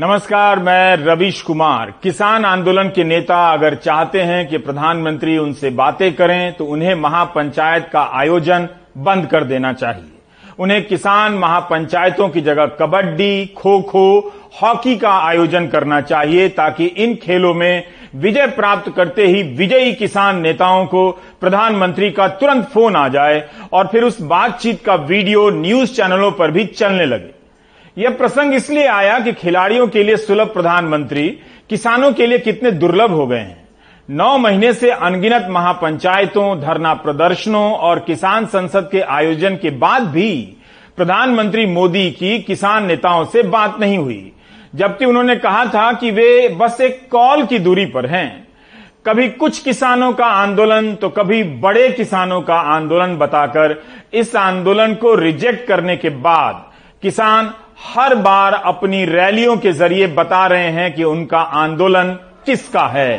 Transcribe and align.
नमस्कार, 0.00 0.58
मैं 0.58 0.96
रविश 0.96 1.40
कुमार। 1.42 1.92
किसान 2.02 2.44
आंदोलन 2.44 2.88
के 2.88 3.04
नेता 3.04 3.38
अगर 3.52 3.74
चाहते 3.76 4.20
हैं 4.20 4.46
कि 4.48 4.58
प्रधानमंत्री 4.58 5.36
उनसे 5.38 5.70
बातें 5.70 6.12
करें 6.16 6.52
तो 6.52 6.64
उन्हें 6.66 6.94
महापंचायत 6.94 7.88
का 7.92 8.02
आयोजन 8.18 8.68
बंद 8.98 9.26
कर 9.26 9.44
देना 9.44 9.72
चाहिए। 9.72 10.52
उन्हें 10.58 10.86
किसान 10.86 11.32
महापंचायतों 11.32 12.28
की 12.28 12.40
जगह 12.40 12.66
कबड्डी 12.78 13.46
खो 13.56 13.80
खो 13.80 14.18
हॉकी 14.62 14.96
का 14.96 15.12
आयोजन 15.18 15.66
करना 15.66 16.00
चाहिए, 16.00 16.48
ताकि 16.48 16.86
इन 16.86 17.14
खेलों 17.14 17.52
में 17.54 17.82
विजय 18.14 18.46
प्राप्त 18.46 18.92
करते 18.96 19.26
ही 19.26 19.42
विजयी 19.56 19.92
किसान 19.94 20.40
नेताओं 20.40 20.86
को 20.86 21.10
प्रधानमंत्री 21.40 22.10
का 22.10 22.28
तुरंत 22.30 22.64
फ़ोन 22.68 22.96
आ 22.96 23.06
जाए 23.08 23.44
और 23.72 23.86
फिर 23.86 24.04
उस 24.04 24.20
बातचीत 24.22 24.82
का 24.84 24.94
वीडियो 25.04 25.48
न्यूज़ 25.50 25.92
चैनलों 25.92 26.30
पर 26.30 26.50
भी 26.50 26.64
चलने 26.64 27.06
लगे। 27.06 27.38
यह 28.00 28.10
प्रसंग 28.10 28.54
इसलिए 28.54 28.86
आया 28.86 29.18
कि 29.20 29.32
खिलाड़ियों 29.32 29.86
के 29.86 30.02
लिए 30.02 30.16
सुलभ 30.16 30.52
प्रधानमंत्री 30.52 31.28
किसानों 31.70 32.12
के 32.12 32.26
लिए 32.26 32.38
कितने 32.38 32.70
दुर्लभ 32.72 33.10
हो 33.10 33.26
गए 33.26 33.38
हैं। 33.38 33.68
नौ 34.08 34.36
महीने 34.38 34.72
से 34.72 34.90
अनगिनत 34.90 35.46
महापंचायतों, 35.50 36.60
धरना 36.60 36.94
प्रदर्शनों 36.94 37.72
और 37.72 37.98
किसान 37.98 38.46
संसद 38.46 38.88
के 38.92 39.00
आयोजन 39.00 39.56
के 39.56 39.70
बाद 39.78 40.06
भी 40.08 40.32
प्रधानमंत्री 40.96 41.66
मोदी 41.66 42.10
की 42.10 42.38
किसान 42.38 42.86
नेताओं 42.86 43.24
से 43.24 43.42
बात 43.42 43.78
नहीं 43.80 43.98
हुई, 43.98 44.32
जबकि 44.74 45.04
उन्होंने 45.04 45.36
कहा 45.36 45.64
था 45.66 45.92
कि 45.92 46.10
वे 46.10 46.48
बस 46.60 46.80
एक 46.80 47.08
कॉल 47.12 47.44
की 47.46 47.58
दूरी 47.58 47.86
पर 47.86 48.06
हैं। 48.06 48.48
कभी 49.06 49.28
कुछ 49.30 49.62
किसानों 49.62 50.12
का 50.12 50.26
आंदोलन 50.26 50.94
तो 50.94 51.08
कभी 51.10 51.42
बड़े 51.60 51.88
किसानों 51.90 52.40
का 52.42 52.56
आंदोलन 52.74 53.16
बताकर 53.16 53.82
इस 54.12 54.36
आंदोलन 54.38 54.94
को 54.94 55.14
रिजेक्ट 55.16 55.66
करने 55.68 55.96
के 55.96 56.10
बाद 56.20 56.68
किसान 57.02 57.54
हर 57.80 58.14
बार 58.14 58.52
अपनी 58.52 59.04
रैलियों 59.04 59.56
के 59.56 59.72
ज़रिए 59.72 60.06
बता 60.06 60.46
रहे 60.46 60.68
हैं 60.70 60.92
कि 60.94 61.04
उनका 61.04 61.38
आंदोलन 61.38 62.10
किसका 62.46 62.86
है। 62.86 63.16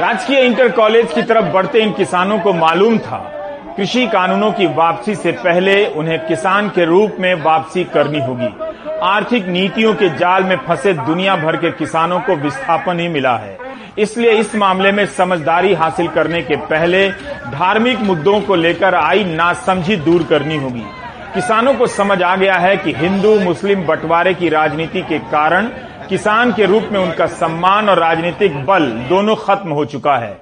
राजकीय 0.00 0.40
इंटर 0.40 0.68
कॉलेज 0.68 1.12
की 1.12 1.22
तरफ़ 1.22 1.44
बढ़ते 1.44 1.78
इन 1.78 1.92
किसानों 1.92 2.38
को 2.38 2.52
मालूम 2.52 2.98
था। 2.98 3.18
कृषि 3.76 4.06
कानूनों 4.06 4.52
की 4.52 4.66
वापसी 4.66 5.14
से 5.14 5.32
पहले 5.32 5.86
उन्हें 5.86 6.18
किसान 6.26 6.68
के 6.68 6.84
रूप 6.84 7.16
में 7.20 7.34
वापसी 7.34 7.84
करनी 7.84 8.20
होगी। 8.20 8.54
आर्थिक 9.02 9.46
नीतियों 9.46 9.94
के 9.94 10.08
जाल 10.08 10.44
में 10.44 10.56
फंसे 10.56 10.92
दुनिया 10.92 11.36
भर 11.36 11.56
के 11.56 11.70
किसानों 11.70 12.20
को 12.20 12.36
विस्थापन 12.36 13.00
ही 13.00 13.08
मिला 13.08 13.36
है। 13.36 13.58
इसलिए 13.98 14.30
इस 14.30 14.54
मामले 14.54 14.92
में 14.92 15.04
समझदारी 15.06 15.74
हासिल 15.74 16.08
करने 16.08 16.42
के 16.42 16.56
पहले 16.56 17.08
धार्मिक 17.50 18.00
मुद्दों 18.00 18.40
को 18.40 18.54
लेकर 18.54 18.94
आई 18.94 19.24
नासमझी 19.24 19.96
दूर 19.96 20.22
करनी 20.22 20.56
होगी। 20.56 20.84
किसानों 21.34 21.74
को 21.74 21.86
समझ 21.86 22.22
आ 22.22 22.36
गया 22.36 22.54
है 22.54 22.76
कि 22.76 22.92
हिंदू, 22.92 23.38
मुस्लिम 23.40 23.86
बंटवारे 23.86 24.34
की 24.34 24.48
राजनीति 24.48 25.02
के 25.02 25.18
कारण 25.18 25.68
किसान 26.08 26.52
के 26.52 26.66
रूप 26.66 26.88
में 26.92 27.00
उनका 27.00 27.26
सम्मान 27.26 27.88
और 27.88 27.98
राजनीतिक 27.98 28.64
बल 28.66 28.86
दोनों 29.08 29.36
खत्म 29.36 29.70
हो 29.70 29.84
चुका 29.84 30.16
है। 30.16 30.32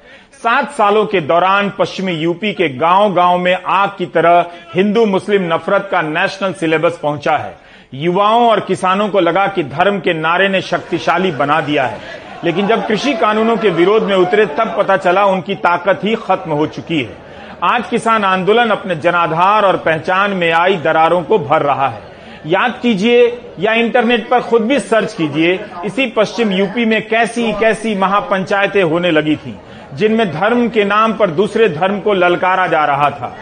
सात 0.42 0.70
सालों 0.70 1.04
के 1.06 1.20
दौरान 1.20 1.72
पश्चिमी 1.78 2.12
यूपी 2.12 2.52
के 2.52 2.68
गाँव 2.68 3.14
गाँव 3.14 3.38
में 3.38 3.54
आग 3.54 3.90
की 3.98 4.06
तरह 4.06 4.46
हिंदू, 4.74 5.06
मुस्लिम 5.06 5.54
नफरत 5.54 5.88
का 5.92 6.02
नेशनल 6.02 6.52
सिलेबस 6.52 6.98
पहुँचा 7.02 7.36
है। 7.36 7.56
युवाओं 7.94 8.48
और 8.50 8.60
किसानों 8.60 9.08
को 9.08 9.20
लगा 9.20 9.46
कि 9.46 9.62
धर्म 9.62 10.00
के 10.00 10.14
नारे 10.14 10.48
ने 10.48 10.60
शक्तिशाली 10.60 11.30
बना 11.30 11.60
दिया 11.60 11.86
है। 11.86 11.98
लेकिन 12.44 12.66
जब 12.66 12.86
कृषि 12.86 13.12
कानूनों 13.12 13.56
के 13.56 13.70
विरोध 13.70 14.02
में 14.02 14.16
उतरे, 14.16 14.46
तब 14.46 14.74
पता 14.78 14.96
चला 14.96 15.24
उनकी 15.24 15.54
ताकत 15.54 16.00
ही 16.04 16.14
खत्म 16.14 16.52
हो 16.52 16.66
चुकी 16.66 17.00
है। 17.02 17.16
आज 17.64 17.88
किसान 17.88 18.24
आंदोलन 18.24 18.70
अपने 18.70 18.96
जनाधार 18.96 19.64
और 19.64 19.76
पहचान 19.76 20.30
में 20.30 20.50
आई 20.52 20.76
दरारों 20.76 21.22
को 21.22 21.38
भर 21.38 21.62
रहा 21.62 21.88
है। 21.88 22.06
याद 22.46 22.78
कीजिए 22.82 23.26
या 23.58 23.72
इंटरनेट 23.72 24.28
पर 24.28 24.40
खुद 24.40 24.62
भी 24.62 24.78
सर्च 24.80 25.12
कीजिए, 25.12 25.58
इसी 25.84 26.06
पश्चिम 26.06 26.52
यूपी 26.52 26.84
में 26.84 27.08
कैसी 27.08 27.52
कैसी 27.52 27.94
महापंचायतें 27.94 28.82
होने 28.82 29.10
लगी 29.10 29.36
थी, 29.36 29.56
जिनमें 29.94 30.30
धर्म 30.32 30.68
के 30.68 30.84
नाम 30.84 31.12
पर 31.12 31.30
दूसरे 31.30 31.68
धर्म 31.68 32.00
को 32.00 32.14
ललकारा 32.14 32.66
जा 32.66 32.84
रहा 32.84 33.10
था। 33.10 33.34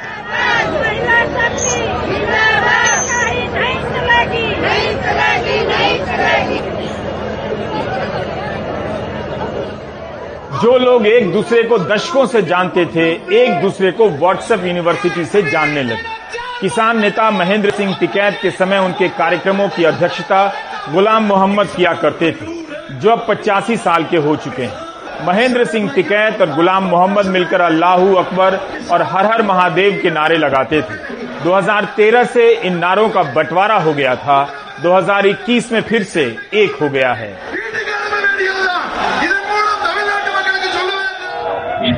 जो 10.62 10.76
लोग 10.78 11.06
एक 11.06 11.32
दूसरे 11.32 11.62
को 11.62 11.78
दशकों 11.78 12.26
से 12.26 12.42
जानते 12.42 12.84
थे, 12.86 13.08
एक 13.36 13.60
दूसरे 13.62 13.90
को 13.92 14.08
व्हाट्सएप 14.10 14.64
यूनिवर्सिटी 14.64 15.24
से 15.24 15.42
जानने 15.42 15.82
लगे। 15.82 16.14
किसान 16.60 17.00
नेता 17.00 17.30
महेंद्र 17.30 17.70
सिंह 17.70 17.96
टिकैत 18.00 18.38
के 18.42 18.50
समय 18.50 18.78
उनके 18.78 19.08
कार्यक्रमों 19.08 19.68
की 19.68 19.84
अध्यक्षता 19.84 20.46
गुलाम 20.92 21.24
मोहम्मद 21.24 21.68
किया 21.76 21.92
करते 21.94 22.30
थे, 22.32 22.46
जो 22.92 23.10
अब 23.10 23.26
पचासी 23.28 23.76
साल 23.76 24.04
के 24.04 24.16
हो 24.16 24.36
चुके 24.36 24.62
हैं। 24.62 25.26
महेंद्र 25.26 25.64
सिंह 25.64 25.90
टिकैत 25.90 26.40
और 26.40 26.54
गुलाम 26.54 26.84
मोहम्मद 26.84 27.26
मिलकर 27.26 27.60
अल्लाह 27.60 28.14
अकबर 28.14 28.58
और 28.92 29.02
हर 29.02 29.26
हर 29.26 29.42
महादेव 29.42 30.00
के 30.02 30.10
नारे 30.10 30.36
लगाते 30.36 30.80
थे। 30.82 30.96
2013 31.44 32.24
से 32.24 32.50
इन 32.52 32.78
नारों 32.78 33.08
का 33.08 33.22
बंटवारा 33.22 33.76
हो 33.76 33.92
गया 33.94 34.14
था 34.16 34.42
2021 34.82 35.72
में 35.72 35.80
फिर 35.80 36.02
से 36.02 36.24
एक 36.54 36.76
हो 36.82 36.88
गया 36.88 37.12
है। 37.12 37.34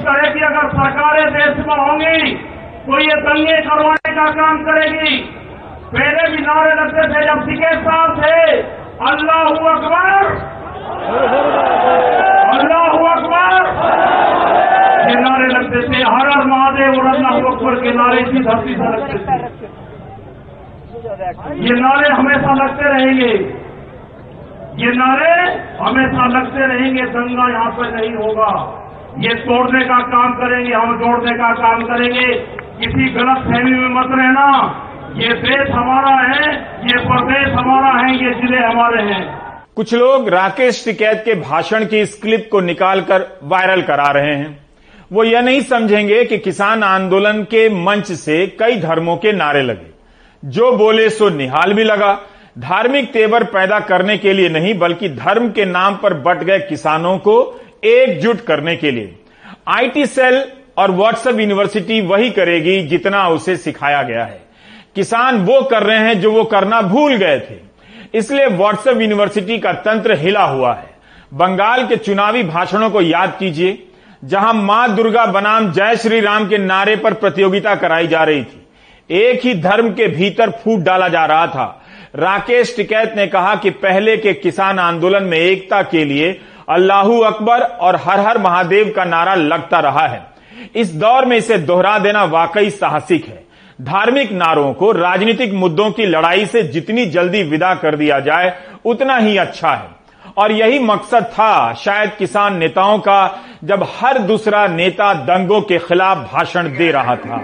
इस 0.08 0.14
तरह 0.14 0.30
की 0.32 0.40
अगर 0.40 0.68
सरकारें 0.68 1.32
देश 1.32 1.56
में 1.66 1.74
होंगी 1.76 2.34
तो 2.84 2.98
ये 2.98 3.16
दंगे 3.22 3.56
करवाने 3.60 4.12
का 4.14 4.24
काम 4.30 4.60
करेगी। 4.64 5.16
पहले 5.92 6.28
भी 6.28 6.38
नारे 6.42 6.70
लगते 6.74 7.02
थे 7.08 7.24
जब 7.26 7.42
टिकेट 7.46 7.82
साहब 7.82 8.22
थे। 8.22 8.38
अल्लाह 9.08 9.40
अकबर! 9.40 10.30
अल्लाह 12.54 12.86
अकबर! 13.10 13.66
ये 15.10 15.20
नारे 15.20 15.46
लगते 15.46 15.82
थे। 15.88 16.00
हर 16.02 16.26
हर 16.28 16.44
महादेव 16.44 16.98
और 17.00 17.06
अल्लाह 17.14 17.36
अकबर 17.52 17.74
के 17.74 17.90
नारे 17.92 18.18
इसी 18.20 18.40
धरती 18.40 18.74
से 18.74 18.88
लगते 18.88 19.16
थे। 19.18 19.36
ये 21.68 21.74
नारे 21.80 22.08
हमेशा 22.08 22.54
लगते 22.54 22.84
रहेंगे। 22.88 23.32
ये 24.84 24.90
नारे 24.96 25.32
हमेशा 25.80 26.26
लगते 26.26 26.66
रहेंगे। 26.66 27.02
दंगा 27.02 27.48
यहाँ 27.48 27.70
पर 27.70 27.86
नहीं 27.94 28.14
होगा। 28.14 28.52
ये 29.16 29.34
तोड़ने 29.34 29.84
का 29.84 29.98
काम 29.98 30.32
करेंगे, 30.32 30.72
हम 30.72 30.96
जोड़ने 30.96 31.32
का 31.32 31.52
काम 31.52 31.82
करेंगे। 31.82 32.34
किसी 32.80 33.08
गलत 33.08 33.38
फहमी 33.38 33.70
में 33.70 33.88
मत 33.88 34.08
रहना। 34.12 34.44
ये 35.16 35.32
देश 35.34 35.70
हमारा 35.70 36.14
है, 36.14 36.52
ये 36.82 36.98
प्रदेश 36.98 37.48
हमारा 37.48 37.90
है, 37.98 38.12
ये 38.14 38.34
ज़िले 38.34 38.58
हमारे 38.58 39.02
हैं। 39.02 39.38
कुछ 39.76 39.94
लोग 39.94 40.28
राकेश 40.28 40.84
टिकैत 40.84 41.22
के 41.24 41.34
भाषण 41.34 41.84
की 41.84 42.00
इस 42.00 42.18
क्लिप 42.22 42.48
को 42.52 42.60
निकालकर 42.60 43.38
वायरल 43.44 43.82
करा 43.82 44.10
रहे 44.10 44.34
हैं। 44.34 44.58
वो 45.12 45.24
यह 45.24 45.40
नहीं 45.40 45.60
समझेंगे 45.60 46.24
कि 46.24 46.38
किसान 46.38 46.82
आंदोलन 46.82 47.42
के 47.42 47.68
मंच 47.68 48.12
से 48.12 48.46
कई 48.46 48.76
धर्मों 48.76 49.16
के 49.16 49.32
नारे 49.32 49.62
लगे। 49.62 49.90
जो 50.44 50.72
बोले 50.72 51.10
सो 51.10 51.28
निहाल 51.28 51.72
भी 51.72 51.84
लगा। 51.84 52.18
धार्मिक 52.58 53.12
तेवर 53.12 53.44
पैदा 53.44 53.80
करने 53.80 54.18
के 54.18 54.32
लिए 54.32 54.48
नहीं, 54.48 54.78
बल्कि 54.78 55.08
धर्म 55.08 55.48
के 55.48 55.64
नाम 55.64 55.94
पर 55.94 56.14
बट 56.14 56.36
गए 56.36 56.58
किसानों 56.58 57.18
को 57.18 57.60
एकजुट 57.82 58.40
करने 58.40 58.76
के 58.76 58.90
लिए। 58.90 59.14
आईटी 59.68 60.06
सेल 60.06 60.44
और 60.76 60.90
व्हाट्सएप 60.90 61.40
यूनिवर्सिटी 61.40 62.00
वही 62.00 62.30
करेगी 62.30 62.82
जितना 62.82 63.28
उसे 63.28 63.56
सिखाया 63.56 64.02
गया 64.02 64.24
है। 64.24 64.40
किसान 64.94 65.38
वो 65.38 65.60
कर 65.62 65.82
रहे 65.82 65.98
हैं 65.98 66.20
जो 66.20 66.32
वो 66.32 66.44
करना 66.44 66.80
भूल 66.82 67.16
गए 67.16 67.38
थे। 67.40 67.56
इसलिए 68.14 68.46
व्हाट्सएप 68.46 69.00
यूनिवर्सिटी 69.00 69.58
का 69.58 69.72
तंत्र 69.72 70.18
हिला 70.18 70.44
हुआ 70.44 70.74
है। 70.74 70.90
बंगाल 71.34 71.86
के 71.86 71.96
चुनावी 71.96 72.42
भाषणों 72.42 72.90
को 72.90 73.00
याद 73.00 73.36
कीजिए, 73.38 73.78
जहाँ 74.24 74.52
माँ 74.54 74.94
दुर्गा 74.96 75.26
बनाम 75.26 75.72
जय 75.72 75.96
श्री 75.96 76.20
राम 76.20 76.48
के 76.48 76.58
नारे 76.58 76.96
पर 76.96 77.14
प्रतियोगिता 77.14 77.74
कराई 77.74 78.06
जा 78.06 78.22
रही 78.24 78.42
थी। 78.42 78.64
एक 79.10 79.40
ही 79.44 79.54
धर्म 79.54 79.90
के 79.90 80.08
भीतर 80.08 80.50
फूट 80.50 80.80
डाला 80.80 81.08
जा 81.08 81.24
रहा 81.26 81.46
था। 81.46 81.84
राकेश 82.14 82.76
टिकैत 82.76 83.14
ने 83.16 83.26
कहा 83.26 83.54
कि 83.54 83.70
पहले 83.70 84.16
के 84.16 84.32
किसान 84.32 84.78
आंदोलन 84.78 85.22
में 85.22 85.38
एकता 85.38 85.82
के 85.82 86.04
लिए 86.04 86.40
अल्लाहू 86.68 87.18
अकबर 87.20 87.60
और 87.60 87.96
हर 87.96 88.20
हर 88.20 88.38
महादेव 88.38 88.92
का 88.96 89.04
नारा 89.04 89.34
लगता 89.34 89.80
रहा 89.80 90.06
है। 90.06 90.22
इस 90.76 90.94
दौर 90.94 91.24
में 91.24 91.36
इसे 91.36 91.58
दोहरा 91.58 91.98
देना 91.98 92.24
वाकई 92.24 92.70
साहसिक 92.70 93.26
है। 93.26 93.46
धार्मिक 93.82 94.32
नारों 94.32 94.72
को 94.74 94.92
राजनीतिक 94.92 95.52
मुद्दों 95.52 95.90
की 95.90 96.06
लड़ाई 96.06 96.46
से 96.46 96.62
जितनी 96.62 97.06
जल्दी 97.06 97.42
विदा 97.42 97.74
कर 97.74 97.96
दिया 97.96 98.20
जाए, 98.20 98.52
उतना 98.84 99.16
ही 99.16 99.36
अच्छा 99.36 99.70
है। 99.70 99.97
और 100.36 100.52
यही 100.52 100.78
मकसद 100.78 101.24
था 101.24 101.74
शायद 101.74 102.12
किसान 102.18 102.56
नेताओं 102.56 102.98
का, 102.98 103.38
जब 103.64 103.86
हर 104.00 104.18
दूसरा 104.18 104.66
नेता 104.66 105.12
दंगों 105.14 105.60
के 105.60 105.78
खिलाफ 105.78 106.18
भाषण 106.32 106.68
दे 106.68 106.90
रहा 106.90 107.16
था। 107.16 107.42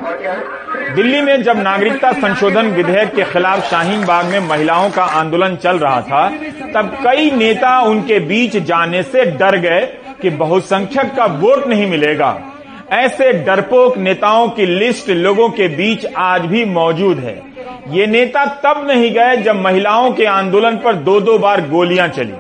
दिल्ली 0.95 1.21
में 1.21 1.43
जब 1.43 1.59
नागरिकता 1.59 2.13
संशोधन 2.13 2.67
विधेयक 2.67 3.15
के 3.15 3.25
खिलाफ 3.25 3.71
शाहीन 3.71 4.05
बाग 4.05 4.27
में 4.27 4.41
महिलाओं 4.41 4.91
का 4.91 5.05
आंदोलन 5.05 5.57
चल 5.57 5.79
रहा 5.79 6.01
था, 6.01 6.29
तब 6.75 6.97
कई 7.05 7.31
नेता 7.31 7.79
उनके 7.81 8.19
बीच 8.19 8.57
जाने 8.57 9.03
से 9.03 9.25
डर 9.25 9.57
गए 9.57 9.81
कि 10.23 10.31
बहुसंख्यक 10.31 11.15
का 11.15 11.27
वोट 11.27 11.67
नहीं 11.67 11.87
मिलेगा। 11.87 12.39
ऐसे 12.93 13.33
डरपोक 13.33 13.97
नेताओं 13.99 14.49
की 14.49 14.67
लिस्ट 14.67 15.09
लोगों 15.11 15.49
के 15.49 15.69
बीच 15.69 16.07
आज 16.17 16.41
भी 16.41 16.65
मौजूद 16.65 17.19
है। 17.19 17.43
ये 17.91 18.07
नेता 18.07 18.45
तब 18.65 18.87
नहीं 18.89 19.11
गए 19.13 19.37
जब 19.37 19.61
महिलाओं 19.61 20.11
के 20.13 20.25
आंदोलन 20.25 20.77
पर 20.77 20.95
दो 20.95 21.21
दो 21.21 21.39
बार 21.39 21.61
गोलियाँ 21.69 22.09
चली। 22.09 22.33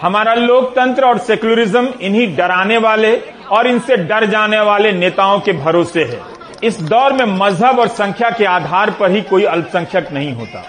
हमारा 0.00 0.34
लोकतंत्र 0.34 1.04
और 1.04 1.18
सेक्युलरिज्म 1.18 1.88
इन्हीं 2.00 2.26
डराने 2.36 2.76
वाले 2.78 3.14
और 3.50 3.66
इनसे 3.66 3.96
डर 3.98 4.26
जाने 4.26 4.60
वाले 4.60 4.92
नेताओं 4.92 5.40
के 5.40 5.52
भरोसे 5.54 6.04
है। 6.04 6.20
इस 6.64 6.80
दौर 6.82 7.12
में 7.12 7.24
मज़हब 7.38 7.78
और 7.78 7.88
संख्या 7.88 8.30
के 8.30 8.44
आधार 8.46 8.90
पर 8.90 9.10
ही 9.10 9.22
कोई 9.22 9.44
अल्पसंख्यक 9.46 10.12
नहीं 10.12 10.32
होता, 10.34 10.64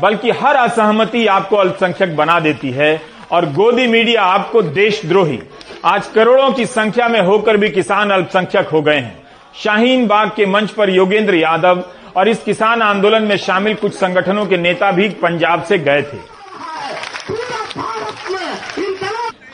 बल्कि 0.00 0.30
हर 0.32 0.56
असहमति 0.56 1.26
आपको 1.28 1.56
अल्पसंख्यक 1.56 2.16
बना 2.16 2.38
देती 2.40 2.70
है 2.70 3.00
और 3.32 3.46
गोदी 3.52 3.86
मीडिया 3.88 4.22
आपको 4.24 4.62
देशद्रोही, 4.62 5.38
आज 5.84 6.06
करोड़ों 6.06 6.50
की 6.52 6.66
संख्या 6.68 7.08
में 7.08 7.20
होकर 7.20 7.56
भी 7.56 7.68
किसान 7.70 8.10
अल्पसंख्यक 8.10 8.68
हो 8.68 8.82
गए 8.82 8.96
हैं। 8.96 9.22
शाहीन 9.54 10.06
बाग 10.06 10.30
के 10.36 10.46
मंच 10.46 10.70
पर 10.70 10.90
योगेंद्र 10.90 11.34
यादव 11.34 11.84
और 12.16 12.28
इस 12.28 12.42
किसान 12.42 12.82
आंदोलन 12.82 13.22
में 13.22 13.36
शामिल 13.38 13.74
कुछ 13.74 13.94
संगठनों 13.94 14.46
के 14.46 14.56
नेता 14.58 14.92
भी 14.92 15.08
पंजाब 15.22 15.62
से 15.62 15.78
गए 15.78 16.02
थे। 16.02 16.31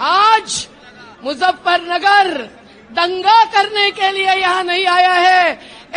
आज 0.01 0.67
मुजफ्फरनगर 1.25 2.31
दंगा 2.91 3.45
करने 3.45 3.91
के 3.91 4.11
लिए 4.13 4.35
यहाँ 4.35 4.63
नहीं 4.65 4.87
आया 4.87 5.13
है, 5.13 5.53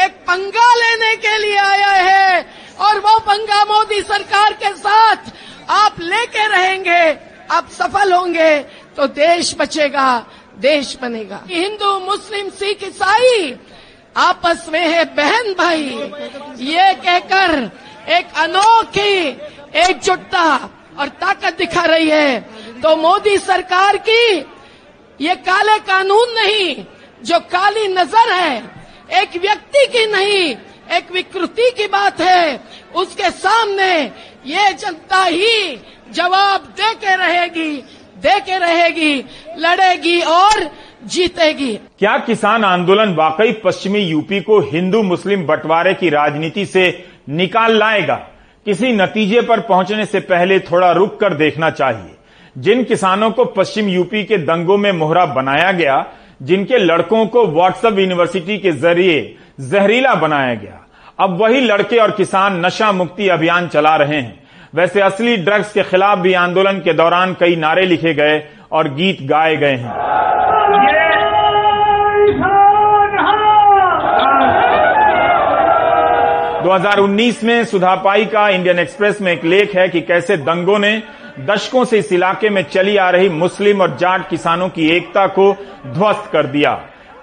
एक 0.05 0.13
पंगा 0.27 0.73
लेने 0.75 1.15
के 1.17 1.37
लिए 1.37 1.57
आया 1.57 1.91
है, 1.91 2.45
और 2.79 2.99
वो 2.99 3.17
पंगा 3.21 3.63
मोदी 3.65 4.01
सरकार 4.03 4.53
के 4.53 4.73
साथ 4.75 5.31
आप 5.71 5.99
लेके 6.01 6.47
रहेंगे, 6.47 7.01
आप 7.51 7.69
सफल 7.71 8.13
होंगे 8.13 8.57
तो 8.97 9.07
देश 9.09 9.55
बचेगा, 9.59 10.25
देश 10.59 10.97
बनेगा। 11.01 11.41
हिंदू, 11.49 11.99
मुस्लिम, 12.01 12.49
सिख, 12.51 12.83
ईसाई, 12.83 13.55
आपस 14.15 14.67
में 14.71 14.79
है 14.81 15.03
बहन 15.15 15.53
भाई। 15.53 15.85
ये 16.65 16.93
कहकर 16.95 17.71
एक 18.09 18.33
अनोखी 18.37 19.27
एकजुटता 19.79 20.43
और 20.99 21.09
ताकत 21.21 21.57
दिखा 21.57 21.85
रही 21.85 22.09
है। 22.09 22.60
तो 22.83 22.95
मोदी 22.95 23.37
सरकार 23.37 23.97
की 23.99 24.37
ये 25.19 25.35
काले 25.37 25.77
कानून 25.79 26.33
नहीं, 26.35 26.75
जो 27.23 27.39
काली 27.47 27.87
नज़र 27.87 28.31
है, 28.31 28.57
एक 29.21 29.35
व्यक्ति 29.41 29.85
की 29.87 30.05
नहीं, 30.11 30.55
एक 30.97 31.11
विकृति 31.11 31.69
की 31.77 31.87
बात 31.87 32.21
है। 32.21 32.59
उसके 32.95 33.29
सामने 33.31 33.93
ये 34.45 34.71
जनता 34.73 35.23
ही 35.23 35.77
जवाब 36.11 36.61
दे 36.77 36.93
के 36.95 37.15
रहेगी 37.15 37.71
दे 38.17 38.39
के 38.39 38.57
रहेगी, 38.57 39.13
लड़ेगी 39.57 40.19
और 40.21 40.69
जीतेगी। 41.05 41.73
क्या 41.99 42.17
किसान 42.17 42.63
आंदोलन 42.63 43.13
वाकई 43.15 43.51
पश्चिमी 43.63 43.99
यूपी 43.99 44.41
को 44.41 44.59
हिंदू 44.71 45.01
मुस्लिम 45.03 45.45
बंटवारे 45.45 45.93
की 45.93 46.09
राजनीति 46.09 46.65
से 46.65 46.83
निकाल 47.29 47.77
लाएगा? 47.77 48.15
किसी 48.65 48.91
नतीजे 48.91 49.41
पर 49.41 49.59
पहुँचने 49.59 50.05
से 50.05 50.19
पहले 50.19 50.59
थोड़ा 50.61 50.91
रुक 50.91 51.19
कर 51.19 51.33
देखना 51.33 51.69
चाहिए। 51.69 52.15
जिन 52.57 52.83
किसानों 52.83 53.31
को 53.31 53.45
पश्चिम 53.45 53.87
यूपी 53.87 54.23
के 54.23 54.37
दंगों 54.37 54.77
में 54.77 54.91
मोहरा 54.91 55.25
बनाया 55.25 55.71
गया, 55.71 56.05
जिनके 56.41 56.77
लड़कों 56.77 57.25
को 57.25 57.47
व्हाट्सएप 57.47 57.99
यूनिवर्सिटी 57.99 58.57
के 58.57 58.71
ज़रिए 58.71 59.37
जहरीला 59.59 60.15
बनाया 60.15 60.55
गया। 60.55 60.87
अब 61.19 61.41
वही 61.41 61.61
लड़के 61.61 61.97
और 61.97 62.11
किसान 62.11 62.65
नशा 62.65 62.91
मुक्ति 62.91 63.27
अभियान 63.27 63.67
चला 63.67 63.95
रहे 63.95 64.21
हैं। 64.21 64.43
वैसे 64.75 65.01
असली 65.01 65.37
ड्रग्स 65.37 65.73
के 65.73 65.83
खिलाफ 65.83 66.17
भी 66.17 66.33
आंदोलन 66.33 66.73
के 66.73 66.93
दौरान 66.93 67.33
कई 67.39 67.55
नारे 67.55 67.85
लिखे 67.85 68.13
गए 68.13 68.43
और 68.71 68.93
गीत 68.93 69.17
गाए 69.21 69.55
गए 69.55 69.75
हैं। 69.75 70.11
दो 76.63 76.69
2019 76.69 77.43
में 77.43 77.65
सुधापाई 77.65 78.25
का 78.25 78.49
इंडियन 78.49 78.79
एक्सप्रेस 78.79 79.21
में 79.21 79.33
एक 79.33 79.45
लेख 79.45 79.75
है 79.75 79.89
कि 79.89 80.01
कैसे 80.01 80.37
दंगों 80.37 80.79
ने 80.79 81.03
दशकों 81.39 81.85
से 81.85 81.99
इस 81.99 82.13
इलाके 82.13 82.49
में 82.49 82.63
चली 82.63 82.97
आ 82.97 83.09
रही 83.09 83.29
मुस्लिम 83.29 83.81
और 83.81 83.97
जाट 83.97 84.29
किसानों 84.29 84.69
की 84.69 84.89
एकता 84.89 85.27
को 85.27 85.53
ध्वस्त 85.87 86.29
कर 86.31 86.45
दिया। 86.45 86.71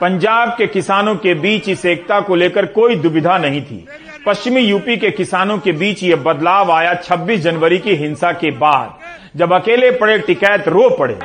पंजाब 0.00 0.54
के 0.58 0.66
किसानों 0.66 1.14
के 1.16 1.34
बीच 1.34 1.68
इस 1.68 1.86
एकता 1.86 2.20
को 2.20 2.34
लेकर 2.34 2.66
कोई 2.66 2.96
दुविधा 2.96 3.38
नहीं 3.38 3.62
थी। 3.62 3.86
पश्चिमी 4.26 4.60
यूपी 4.60 4.96
के 4.96 5.10
किसानों 5.10 5.58
के 5.58 5.72
बीच 5.72 6.02
ये 6.02 6.14
बदलाव 6.14 6.72
आया 6.72 6.94
26 6.94 7.40
जनवरी 7.40 7.78
की 7.78 7.94
हिंसा 7.94 8.32
के 8.32 8.50
बाद, 8.50 8.94
जब 9.36 9.52
अकेले 9.52 9.90
पड़े 9.90 10.18
टिकैत 10.18 10.68
रो 10.68 10.88
पड़े। 10.90 11.18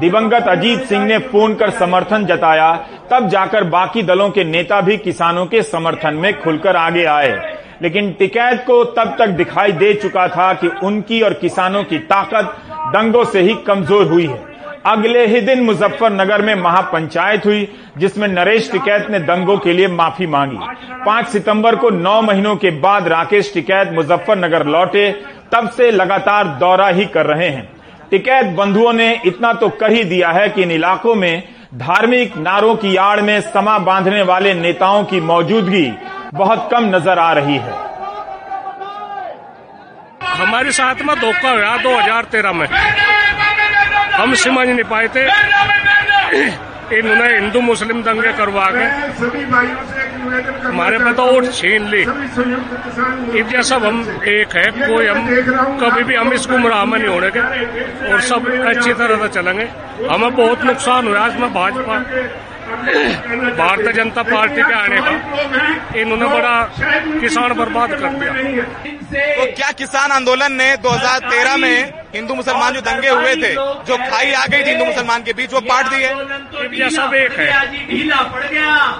दिवंगत 0.00 0.48
अजीत 0.48 0.84
सिंह 0.84 1.04
ने 1.04 1.18
फ़ोन 1.18 1.54
कर 1.54 1.70
समर्थन 1.70 2.26
जताया, 2.26 2.72
तब 3.10 3.28
जाकर 3.28 3.64
बाकी 3.64 4.02
दलों 4.02 4.30
के 4.30 4.44
नेता 4.44 4.80
भी 4.80 4.96
किसानों 4.96 5.46
के 5.46 5.62
समर्थन 5.62 6.14
में 6.14 6.40
खुलकर 6.40 6.76
आगे 6.76 7.04
आए। 7.04 7.59
लेकिन 7.82 8.12
टिकैत 8.12 8.64
को 8.66 8.84
तब 8.84 9.14
तक 9.18 9.28
दिखाई 9.28 9.72
दे 9.72 9.92
चुका 9.94 10.26
था 10.28 10.52
कि 10.54 10.68
उनकी 10.82 11.20
और 11.22 11.32
किसानों 11.32 11.82
की 11.84 11.98
ताकत 11.98 12.56
दंगों 12.94 13.24
से 13.24 13.40
ही 13.40 13.54
कमज़ोर 13.66 14.06
हुई 14.06 14.26
है। 14.26 14.48
अगले 14.86 15.26
ही 15.26 15.40
दिन 15.40 15.60
मुजफ्फरनगर 15.60 16.42
में 16.42 16.54
महापंचायत 16.54 17.46
हुई, 17.46 17.68
जिसमें 17.98 18.26
नरेश 18.28 18.70
टिकैत 18.72 19.10
ने 19.10 19.18
दंगों 19.20 19.56
के 19.58 19.72
लिए 19.72 19.88
माफ़ी 19.88 20.26
मांगी। 20.26 20.58
5 21.06 21.28
सितंबर 21.28 21.76
को 21.76 21.90
9 21.90 22.20
महीनों 22.22 22.54
के 22.56 22.70
बाद 22.80 23.08
राकेश 23.08 23.52
टिकैत 23.54 23.92
मुजफ्फरनगर 23.92 24.66
लौटे, 24.66 25.10
तब 25.52 25.68
से 25.68 25.90
लगातार 25.90 26.48
दौरा 26.58 26.88
ही 26.88 27.04
कर 27.06 27.26
रहे 27.26 27.48
हैं। 27.48 27.68
टिकैत 28.10 28.46
बंधुओं 28.46 28.92
ने 28.92 29.12
इतना 29.26 29.52
तो 29.52 29.68
कर 29.70 29.92
ही 29.92 30.04
दिया 30.04 30.30
है 30.30 30.48
कि 30.48 30.62
इन 30.62 30.70
इलाकों 30.70 31.14
में 31.14 31.42
धार्मिक 31.74 32.36
नारों 32.36 32.74
की 32.74 32.96
आड़ 32.96 33.20
में 33.20 33.40
समा 33.40 33.78
बांधने 33.78 34.22
वाले 34.22 34.54
नेताओं 34.54 35.04
की 35.04 35.20
मौजूदगी 35.20 35.86
बहुत 36.34 36.68
कम 36.72 36.84
नज़र 36.94 37.18
आ 37.18 37.32
रही 37.32 37.56
है। 37.56 37.72
हमारे 40.36 40.72
साथ 40.72 41.02
में 41.06 41.14
धोखा 41.20 41.50
हुआ 41.50 41.76
2013 41.78 42.52
में। 42.52 42.66
हम 44.12 44.34
समझ 44.36 44.66
नहीं 44.68 44.84
पाए 44.90 45.08
थे। 45.08 45.24
इन्होंने 46.98 47.26
हिंदू 47.30 47.60
मुस्लिम 47.60 48.02
दंगे 48.02 48.32
करवा 48.32 48.66
के 48.70 48.84
हमारे 50.60 50.98
पे 50.98 51.12
तो 51.12 51.24
वोट 51.26 51.50
छीन 51.52 51.86
ली। 51.88 52.00
इसलिए 52.00 53.62
सब 53.62 53.84
हम 53.84 54.00
एक 54.28 54.56
है, 54.56 54.64
कोई 54.70 55.06
हम 55.06 55.26
कभी 55.80 56.02
भी 56.04 56.14
हम 56.14 56.32
इस 56.32 56.46
गुमराह 56.50 56.84
में 56.84 56.98
नहीं 56.98 57.08
होने 57.08 57.30
के। 57.30 57.40
और 58.12 58.20
सब 58.22 58.50
अच्छी 58.66 58.92
तरह 58.94 59.16
से 59.16 59.28
चलेंगे। 59.34 59.68
हमें 60.08 60.34
बहुत 60.36 60.64
नुकसान 60.64 61.08
हुआ, 61.08 61.26
इसमें 61.26 61.52
भाजपा 61.54 61.98
भारतीय 62.70 63.92
जनता 63.92 64.22
पार्टी 64.24 64.62
के 64.62 64.74
आने 64.74 65.00
का 65.00 65.12
इन्होंने 66.00 66.26
बड़ा 66.28 66.56
किसान 67.20 67.52
बर्बाद 67.54 67.90
कर 67.92 68.08
दिया। 68.14 68.32
तो 69.36 69.44
क्या 69.56 69.70
किसान 69.78 70.10
आंदोलन 70.12 70.52
ने 70.52 70.76
2013 70.78 71.56
में 71.56 71.78
हिंदू 72.14 72.34
मुसलमान 72.34 72.74
जो 72.74 72.80
दंगे 72.80 73.08
हुए 73.10 73.34
थे 73.36 73.52
जो 73.86 73.96
खाई 74.00 74.32
आ 74.32 74.44
गई 74.46 74.62
थी 74.62 74.68
हिंदू 74.68 74.84
मुसलमान 74.84 75.22
के 75.22 75.32
बीच 75.32 75.52
वो 75.52 75.60
पाट 75.62 75.88
दिए? 75.90 76.08
ये 76.74 76.90
सब 76.90 77.14
एक 77.14 77.32
है। 77.38 77.46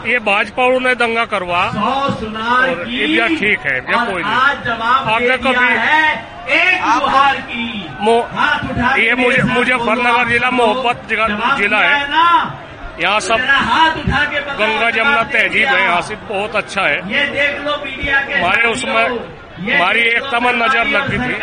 ये 0.06 0.18
भाजपा 0.20 0.66
ने 0.80 0.94
दंगा 0.96 1.24
करवा 1.26 1.62
और 1.62 2.86
इंडिया 2.90 3.26
ठीक 3.28 3.60
है 3.66 3.76
ये 3.76 4.04
कोई 4.06 4.22
नहीं। 4.22 4.38
आगे 5.14 5.36
कभी 5.38 5.68
ये 8.98 9.14
मुझे 9.16 9.42
मुजफ्फरनगर 9.44 10.28
जिला 10.28 10.50
मोहब्बत 10.52 11.06
जिला 11.08 11.78
है। 11.80 11.98
यहाँ 13.02 13.20
सब 13.20 13.36
गंगा 14.58 14.90
जमुना 14.90 15.22
तहजीब 15.24 15.68
है 15.68 15.82
यहाँ 15.82 16.00
से 16.02 16.14
बहुत 16.28 16.56
अच्छा 16.56 16.82
है। 16.82 16.98
हमारे 18.32 18.68
उसमें 18.70 19.04
हमारी 19.04 20.00
एकता 20.00 20.40
में 20.40 20.52
नज़र 20.54 20.86
लगी 20.88 21.18
थी 21.18 21.34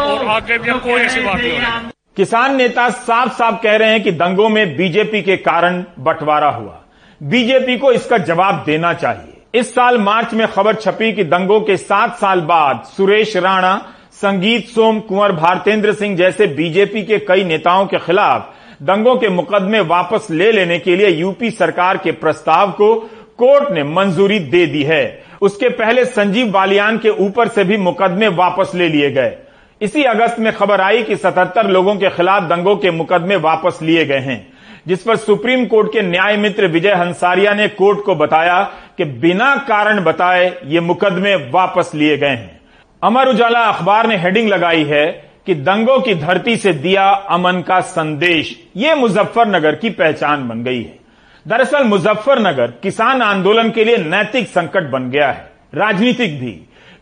और 0.00 0.26
आगे 0.28 0.58
भी 0.58 0.78
कोई 0.80 1.00
ऐसी 1.00 1.20
बात 1.20 1.36
नहीं 1.36 1.90
किसान 2.16 2.56
नेता 2.56 2.88
साफ़ 2.90 3.32
साफ़ 3.32 3.62
कह 3.62 3.76
रहे 3.76 3.90
हैं 3.90 4.02
कि 4.02 4.12
दंगों 4.14 4.48
में 4.48 4.76
बीजेपी 4.76 5.22
के 5.22 5.36
कारण 5.38 5.82
बंटवारा 6.00 6.48
हुआ। 6.50 6.78
बीजेपी 7.20 7.76
को 7.78 7.92
इसका 7.92 8.18
जवाब 8.20 8.62
देना 8.66 8.92
चाहिए। 8.94 9.60
इस 9.60 9.74
साल 9.74 9.98
मार्च 10.00 10.34
में 10.34 10.46
खबर 10.48 10.74
छपी 10.76 11.12
कि 11.12 11.24
दंगों 11.26 11.60
के 11.60 11.76
सात 11.76 12.16
साल 12.16 12.40
बाद 12.44 12.82
सुरेश 12.96 13.36
राणा 13.36 13.76
संगीत 14.14 14.68
सोम 14.68 15.00
कुंवर 15.00 15.32
भारतेंद्र 15.32 15.92
सिंह 15.92 16.16
जैसे 16.16 16.46
बीजेपी 16.54 17.02
के 17.02 17.18
कई 17.28 17.44
नेताओं 17.44 17.86
के 17.86 17.98
खिलाफ 17.98 18.54
दंगों 18.80 19.14
के 19.16 19.28
मुकदमे 19.28 19.80
वापस 19.80 20.26
ले 20.30 20.50
लेने 20.52 20.78
के 20.78 20.96
लिए 20.96 21.08
यूपी 21.08 21.50
सरकार 21.50 21.96
के 21.96 22.12
प्रस्ताव 22.12 22.70
को 22.72 22.94
कोर्ट 23.38 23.70
ने 23.72 23.82
मंजूरी 23.84 24.38
दे 24.38 24.64
दी 24.66 24.82
है। 24.82 25.22
उसके 25.40 25.68
पहले 25.68 26.04
संजीव 26.04 26.50
बालियान 26.50 26.98
के 26.98 27.08
ऊपर 27.08 27.48
से 27.48 27.64
भी 27.64 27.76
मुकदमे 27.76 28.28
वापस 28.28 28.72
ले 28.74 28.88
लिए 28.88 29.10
गए। 29.10 29.36
इसी 29.80 30.04
अगस्त 30.04 30.38
में 30.38 30.52
खबर 30.52 30.80
आई 30.80 31.02
कि 31.02 31.16
77 31.16 31.66
लोगों 31.66 31.94
के 31.96 32.10
खिलाफ 32.10 32.42
दंगों 32.42 32.76
के 32.76 32.90
मुकदमे 32.90 33.36
वापस 33.36 33.78
लिए 33.82 34.04
गए 34.04 34.18
हैं, 34.18 34.46
जिस 34.86 35.02
पर 35.02 35.16
सुप्रीम 35.16 35.66
कोर्ट 35.66 35.92
के 35.92 36.02
न्याय 36.02 36.36
मित्र 36.36 36.66
विजय 36.66 36.94
हंसारिया 36.94 37.54
ने 37.54 37.68
कोर्ट 37.68 38.04
को 38.04 38.14
बताया 38.14 38.62
कि 38.98 39.04
बिना 39.04 39.54
कारण 39.68 40.04
बताए 40.04 40.52
ये 40.66 40.80
मुकदमे 40.80 41.34
वापस 41.50 41.90
लिए 41.94 42.16
गए 42.16 42.26
हैं। 42.28 42.60
अमर 43.02 43.28
उजाला 43.28 43.60
अखबार 43.62 44.06
ने 44.06 44.16
हेडिंग 44.16 44.48
लगाई 44.48 44.84
है 44.84 45.06
कि 45.48 45.54
दंगों 45.54 46.00
की 46.00 46.14
धरती 46.14 46.56
से 46.56 46.72
दिया 46.72 47.08
अमन 47.10 47.60
का 47.60 47.80
संदेश, 47.80 48.68
ये 48.76 48.94
मुजफ्फरनगर 48.94 49.74
की 49.74 49.90
पहचान 49.90 50.48
बन 50.48 50.62
गई 50.62 50.82
है। 50.82 50.98
दरअसल 51.46 51.84
मुजफ्फरनगर 51.84 52.72
किसान 52.82 53.22
आंदोलन 53.22 53.70
के 53.70 53.84
लिए 53.84 53.96
नैतिक 53.96 54.48
संकट 54.48 54.90
बन 54.90 55.08
गया 55.10 55.30
है। 55.30 55.50
राजनीतिक 55.74 56.38
भी। 56.40 56.50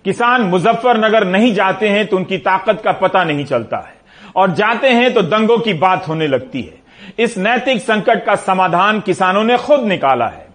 किसान 0.05 0.43
मुजफ्फरनगर 0.43 1.25
नहीं 1.25 1.53
जाते 1.55 1.89
हैं 1.89 2.07
तो 2.07 2.17
उनकी 2.17 2.39
ताकत 2.39 2.81
का 2.85 2.93
पता 2.93 3.25
नहीं 3.25 3.45
चलता 3.45 3.77
है। 3.77 3.95
और 4.37 4.51
जाते 4.51 4.89
हैं 4.89 5.13
तो 5.15 5.23
दंगों 5.23 5.59
की 5.59 5.75
बात 5.75 6.09
होने 6.09 6.27
लगती 6.27 6.63
है। 6.63 7.25
इस 7.25 7.37
नैतिक 7.39 7.81
संकट 7.83 8.25
का 8.25 8.35
समाधान 8.35 9.01
किसानों 9.01 9.43
ने 9.45 9.57
खुद 9.57 9.81
निकाला 9.81 10.27
है। 10.27 10.47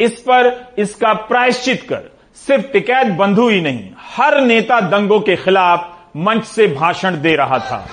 इस 0.00 0.20
पर 0.20 0.74
इसका 0.78 1.12
प्रायश्चित 1.12 1.82
कर 1.82 2.00
सिर्फ़ 2.34 2.66
टिकैत 2.66 3.06
बंधु 3.06 3.48
ही 3.48 3.60
नहीं, 3.60 3.90
हर 4.16 4.40
नेता 4.40 4.80
दंगों 4.80 5.20
के 5.20 5.36
खिलाफ 5.36 5.92
मंच 6.16 6.44
से 6.44 6.66
भाषण 6.66 7.20
दे 7.20 7.34
रहा 7.36 7.58
था। 7.60 7.86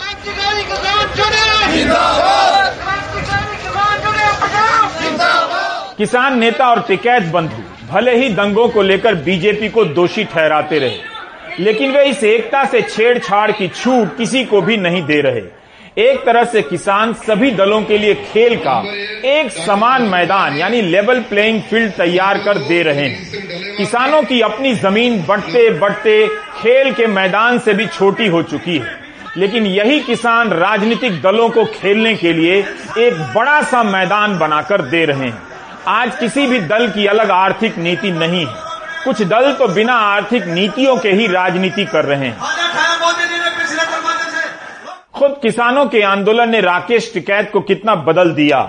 किसान 5.97 6.37
नेता 6.39 6.69
और 6.69 6.81
टिकैत 6.81 7.23
बंधु, 7.23 7.61
भले 7.87 8.15
ही 8.17 8.29
दंगों 8.29 8.67
को 8.69 8.81
लेकर 8.81 9.15
बीजेपी 9.15 9.69
को 9.69 9.83
दोषी 9.85 10.23
ठहराते 10.23 10.79
रहे, 10.79 10.97
लेकिन 11.59 11.91
वे 11.91 12.03
इस 12.03 12.23
एकता 12.23 12.63
से 12.65 12.81
छेड़छाड़ 12.81 13.51
की 13.51 13.67
छूट 13.67 14.17
किसी 14.17 14.43
को 14.45 14.61
भी 14.61 14.77
नहीं 14.77 15.03
दे 15.05 15.21
रहे। 15.21 15.41
एक 15.97 16.25
तरह 16.25 16.43
से 16.43 16.61
किसान 16.61 17.13
सभी 17.13 17.51
दलों 17.51 17.83
के 17.83 17.97
लिए 17.97 18.13
खेल 18.13 18.55
का 18.55 18.83
एक 19.25 19.51
समान 19.51 20.01
मैदान, 20.01 20.57
यानी 20.57 20.81
लेवल 20.81 21.19
प्लेइंग 21.19 21.61
फ़ील्ड 21.61 21.91
तैयार 21.91 22.37
कर 22.37 22.57
दे 22.57 22.83
रहे 22.83 23.07
हैं। 23.07 23.31
किसानों 23.77 24.23
की 24.23 24.41
अपनी 24.41 24.73
ज़मीन 24.75 25.25
बढ़ते 25.25 25.69
बढ़ते 25.69 26.27
खेल 26.61 26.93
के 26.93 27.07
मैदान 27.07 27.59
से 27.59 27.73
भी 27.73 27.85
छोटी 27.85 28.27
हो 28.27 28.43
चुकी 28.43 28.77
है। 28.77 28.99
लेकिन 29.37 29.65
यही 29.65 29.99
किसान 29.99 30.49
राजनीतिक 30.49 31.21
दलों 31.21 31.49
को 31.49 31.65
खेलने 31.65 32.15
के 32.15 32.33
लिए 32.33 32.65
एक 32.97 33.33
बड़ा 33.35 33.61
सा 33.61 33.83
मैदान 33.83 34.39
बनाकर 34.39 34.81
दे 34.81 35.05
रहे 35.05 35.19
हैं। 35.19 35.43
आज 35.87 36.15
किसी 36.19 36.47
भी 36.47 36.59
दल 36.59 36.87
की 36.87 37.05
अलग 37.05 37.31
आर्थिक 37.31 37.77
नीति 37.77 38.11
नहीं 38.11 38.45
है। 38.45 38.53
कुछ 39.05 39.21
दल 39.21 39.51
तो 39.51 39.67
बिना 39.67 39.93
आर्थिक 39.93 40.45
नीतियों 40.45 40.97
के 40.97 41.11
ही 41.11 41.27
राजनीति 41.27 41.85
कर 41.85 42.05
रहे 42.05 42.25
हैं। 42.25 42.37
खुद 45.13 45.35
किसानों 45.41 45.85
के 45.85 46.01
आंदोलन 46.01 46.49
ने 46.49 46.59
राकेश 46.61 47.11
टिकैत 47.13 47.49
को 47.51 47.59
कितना 47.61 47.95
बदल 47.97 48.31
दिया? 48.31 48.61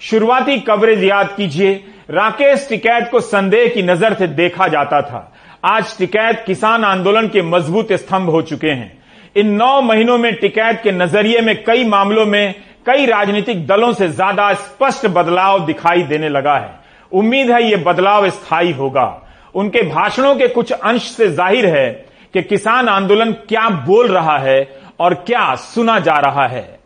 शुरुआती 0.00 0.58
कवरेज 0.60 1.02
याद 1.04 1.34
कीजिए, 1.36 1.72
राकेश 2.10 2.66
टिकैत 2.68 3.08
को 3.10 3.20
संदेह 3.20 3.68
की 3.68 3.82
नज़र 3.82 4.14
से 4.14 4.26
देखा 4.28 4.68
जाता 4.68 5.00
था। 5.02 5.20
आज 5.64 5.96
टिकैत 5.98 6.42
किसान 6.46 6.84
आंदोलन 6.84 7.28
के 7.28 7.42
मज़बूत 7.42 7.92
स्तंभ 7.92 8.30
हो 8.30 8.42
चुके 8.42 8.70
हैं। 8.70 8.98
इन 9.36 9.50
नौ 9.52 9.80
महीनों 9.82 10.18
में 10.18 10.34
टिकैत 10.34 10.80
के 10.82 10.92
नज़रिए 10.92 11.40
में 11.40 11.54
कई 11.64 11.84
मामलों 11.84 12.26
में 12.26 12.54
कई 12.86 13.06
राजनीतिक 13.06 13.66
दलों 13.66 13.92
से 13.92 14.08
ज़्यादा 14.08 14.52
स्पष्ट 14.56 15.06
बदलाव 15.08 15.64
दिखाई 15.66 16.02
देने 16.02 16.28
लगा 16.28 16.56
है। 16.56 16.78
उम्मीद 17.12 17.50
है 17.50 17.62
ये 17.64 17.76
बदलाव 17.78 18.28
स्थायी 18.30 18.72
होगा। 18.72 19.08
उनके 19.54 19.82
भाषणों 19.84 20.34
के 20.36 20.48
कुछ 20.48 20.72
अंश 20.72 21.10
से 21.10 21.28
ज़ाहिर 21.28 21.66
है 21.68 21.88
कि 22.34 22.42
किसान 22.42 22.88
आंदोलन 22.88 23.32
क्या 23.48 23.68
बोल 23.86 24.08
रहा 24.08 24.38
है 24.38 24.60
और 25.00 25.14
क्या 25.14 25.54
सुना 25.54 25.98
जा 25.98 26.14
रहा 26.14 26.46
है? 26.46 26.78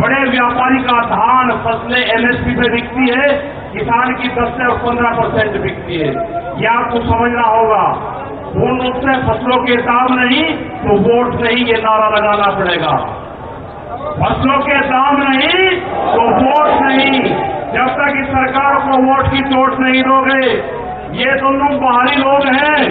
बड़े 0.00 0.30
व्यापारी 0.30 0.78
का 0.82 1.00
धान 1.00 1.50
फ़सलें 1.50 2.06
एमएसपी 2.06 2.54
पे 2.54 2.70
बिकती 2.70 3.10
है, 3.10 3.28
किसान 3.72 4.14
की 4.14 4.28
दस 4.28 4.48
से 4.48 4.72
पंद्रह 4.72 5.10
परसेंट 5.10 5.62
बिकती 5.62 5.94
है। 5.94 6.08
यह 6.62 6.70
आपको 6.72 6.98
समझना 6.98 7.42
होगा? 7.42 7.92
पूर्ण 8.50 8.82
रूप 8.82 8.96
से 8.96 9.14
फ़सलों 9.22 9.64
के 9.64 9.76
दाम 9.76 10.14
नहीं 10.14 10.54
तो 10.54 10.96
वोट 10.96 11.40
नहीं, 11.40 11.64
ये 11.64 11.72
नारा 11.72 12.08
लगाना 12.08 12.58
पड़ेगा। 12.58 12.96
फ़सलों 14.24 14.58
के 14.58 14.80
दाम 14.80 15.16
नहीं 15.16 15.80
तो 15.90 16.22
वोट 16.22 16.82
नहीं। 16.82 17.22
जब 17.72 17.86
तक 17.86 18.20
इस 18.20 18.26
सरकार 18.26 18.74
को 18.76 19.02
वोट 19.02 19.32
की 19.32 19.40
चोट 19.40 19.80
नहीं 19.80 20.02
दोगे, 20.02 20.48
ये 21.24 21.40
दोनों 21.40 21.80
बाहरी 21.80 22.16
लोग 22.16 22.46
हैं, 22.46 22.84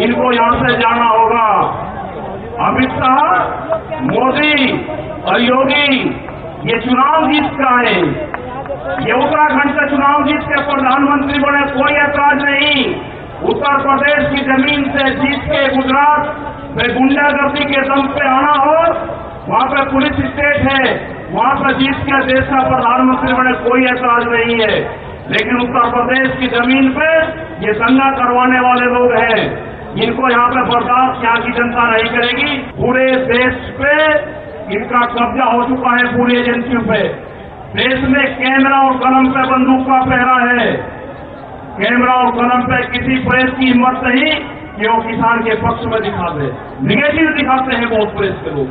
इनको 0.00 0.32
यहाँ 0.32 0.52
से 0.52 0.78
जाना 0.78 1.04
होगा। 1.04 1.82
अमित 2.60 2.90
शाह 2.90 4.00
मोदी 4.02 4.72
और 5.22 5.40
योगी, 5.40 6.10
ये 6.64 6.78
चुनाव 6.80 7.26
जीत 7.32 7.50
का 7.52 7.70
है। 7.80 7.96
ये 9.06 9.12
उत्तराखंड 9.12 9.72
से 9.72 9.88
चुनाव 9.90 10.24
जीत 10.24 10.40
के 10.40 10.62
प्रधानमंत्री 10.62 11.38
बने, 11.38 11.60
कोई 11.72 11.92
ऐतराज 11.92 12.42
नहीं। 12.42 12.94
उत्तर 13.48 13.76
प्रदेश 13.82 14.28
की 14.30 14.44
ज़मीन 14.44 14.84
से 14.90 15.10
जीत 15.10 15.42
के 15.44 15.76
गुजरात 15.76 16.36
में 16.76 16.96
गुंडागर्दी 16.96 17.64
के 17.64 17.80
दम 17.80 18.06
पे 18.06 18.28
आना 18.28 18.52
हो 18.52 18.78
वहाँ 19.48 19.66
पे 19.66 19.90
पुलिस 19.90 20.12
स्टेट 20.12 20.56
है, 20.56 21.16
वहाँ 21.30 21.54
पर 21.54 21.72
जीत 21.72 21.96
के 21.96 22.24
देश 22.26 22.44
का 22.44 22.60
प्रधानमंत्री 22.68 23.32
बने, 23.32 23.52
कोई 23.52 23.84
ऐतराज 23.84 24.24
नहीं 24.26 24.60
है। 24.60 24.80
लेकिन 25.30 25.56
उत्तर 25.56 25.90
प्रदेश 25.90 26.38
की 26.40 26.46
ज़मीन 26.46 26.88
पे 26.88 27.12
ये 27.66 27.72
दंगा 27.72 28.10
करवाने 28.10 28.60
वाले 28.60 28.86
लोग 28.86 29.12
हैं। 29.12 29.75
इनको 29.96 30.30
यहाँ 30.30 30.48
पर 30.48 30.64
बर्दाश्त 30.64 31.24
यहाँ 31.24 31.40
की 31.42 31.52
जनता 31.52 31.84
नहीं 31.90 32.08
करेगी, 32.10 32.56
पूरे 32.72 33.04
देश 33.28 33.54
पे 33.78 33.92
इनका 34.74 35.00
कब्जा 35.12 35.44
हो 35.44 35.62
चुका 35.68 35.90
है 35.92 36.04
पूरी 36.16 36.36
एजेंसियों 36.36 36.82
पे। 36.82 36.98
देश 37.74 38.02
में 38.10 38.24
कैमरा 38.36 38.80
और 38.80 38.98
कलम 38.98 39.28
पे 39.30 39.42
बंदूक 39.50 39.86
का 39.86 40.00
पहरा 40.04 40.34
है। 40.42 40.66
कैमरा 41.78 42.14
और 42.14 42.30
कलम 42.32 42.66
पे 42.66 42.82
किसी 42.88 43.16
प्रेस 43.24 43.50
की 43.58 43.66
हिम्मत 43.66 44.00
नहीं 44.04 44.34
कि 44.76 44.88
वो 44.88 44.98
किसान 45.02 45.40
के 45.40 45.54
पक्ष 45.62 45.86
में 45.86 46.00
दिखा 46.02 46.28
दे 46.30 46.50
निगेटिव 46.86 47.32
दिखाते 47.32 47.76
हैं 47.76 47.88
बहुत 47.90 48.16
प्रेस 48.16 48.34
के 48.44 48.50
लोग। 48.50 48.68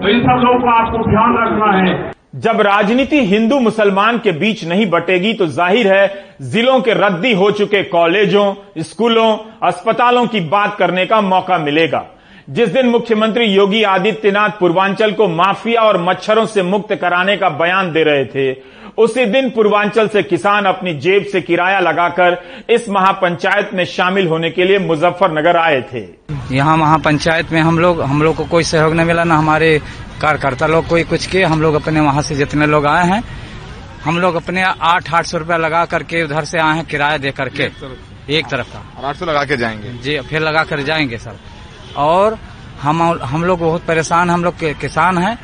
तो 0.00 0.08
इन 0.08 0.20
सब 0.20 0.44
लोगों 0.44 0.60
को 0.60 0.70
आपको 0.72 0.98
ध्यान 1.10 1.36
रखना 1.36 1.72
है। 1.78 2.17
जब 2.32 2.60
राजनीति 2.60 3.24
हिंदू 3.26 3.58
मुसलमान 3.60 4.18
के 4.18 4.32
बीच 4.32 4.64
नहीं 4.64 4.86
बटेगी 4.86 5.32
तो 5.34 5.46
ज़ाहिर 5.46 5.92
है 5.92 6.36
जिलों 6.42 6.80
के 6.80 6.94
रद्दी 6.94 7.32
हो 7.32 7.50
चुके 7.50 7.82
कॉलेजों, 7.84 8.54
स्कूलों, 8.78 9.36
अस्पतालों 9.62 10.26
की 10.26 10.40
बात 10.40 10.76
करने 10.78 11.06
का 11.06 11.20
मौका 11.20 11.58
मिलेगा। 11.58 12.04
जिस 12.48 12.68
दिन 12.68 12.86
मुख्यमंत्री 12.88 13.44
योगी 13.44 13.82
आदित्यनाथ 13.82 14.50
पूर्वांचल 14.60 15.10
को 15.12 15.26
माफिया 15.28 15.80
और 15.80 16.00
मच्छरों 16.02 16.44
से 16.46 16.62
मुक्त 16.62 16.94
कराने 16.94 17.36
का 17.36 17.48
बयान 17.58 17.92
दे 17.92 18.02
रहे 18.04 18.24
थे 18.24 18.52
उसी 18.98 19.24
दिन 19.24 19.50
पूर्वांचल 19.50 20.08
से 20.08 20.22
किसान 20.22 20.64
अपनी 20.64 20.94
जेब 20.98 21.24
से 21.32 21.40
किराया 21.40 21.80
लगाकर 21.80 22.36
इस 22.70 22.88
महापंचायत 22.88 23.70
में 23.74 23.84
शामिल 23.86 24.26
होने 24.28 24.50
के 24.50 24.64
लिए 24.64 24.78
मुजफ्फरनगर 24.78 25.56
आए 25.56 25.80
थे। 25.92 26.00
यहाँ 26.56 26.76
महापंचायत 26.76 27.52
में 27.52 27.60
हम 27.60 27.78
लोग 27.78 28.00
हम 28.02 28.22
लोग 28.22 28.36
को 28.36 28.44
कोई 28.44 28.64
सहयोग 28.64 28.94
नहीं 28.94 29.06
मिला 29.06 29.24
न 29.24 29.32
हमारे 29.32 29.78
कार्यकर्ता 30.22 30.66
लोग 30.66 30.86
कोई 30.88 31.04
कुछ 31.04 31.26
किए 31.26 31.44
हम 31.44 31.62
लोग 31.62 31.74
अपने 31.74 32.00
वहाँ 32.00 32.22
से 32.22 32.34
जितने 32.34 32.66
लोग 32.66 32.86
आए 32.86 33.06
हैं 33.06 33.22
हम 34.04 34.18
लोग 34.18 34.34
अपने 34.34 34.62
आठ 34.62 35.12
आठ 35.14 35.26
सौ 35.26 35.38
रूपया 35.38 35.56
लगा 35.56 35.84
करके 35.84 36.24
उधर 36.24 36.44
से 36.44 36.58
आए 36.60 36.76
हैं 36.76 36.84
किराया 36.86 37.18
दे 37.18 37.30
करके 37.30 37.70
एक 38.38 38.46
तरफ़। 38.46 38.72
का। 38.72 39.08
आठ 39.08 39.16
सौ 39.16 39.26
लगा 39.26 39.44
के 39.44 39.56
जाएँगे? 39.56 39.90
जी 40.02 40.18
फिर 40.20 40.40
लगा 40.40 40.62
कर 40.64 40.80
जाएँगे 40.82 41.18
सर। 41.18 41.36
और 41.96 42.38
हम 42.82 43.02
हम 43.24 43.44
लोग 43.44 43.60
बहुत 43.60 43.84
परेशान 43.84 44.30
हम 44.30 44.44
लोग 44.44 44.64
किसान 44.80 45.18
हैं। 45.18 45.38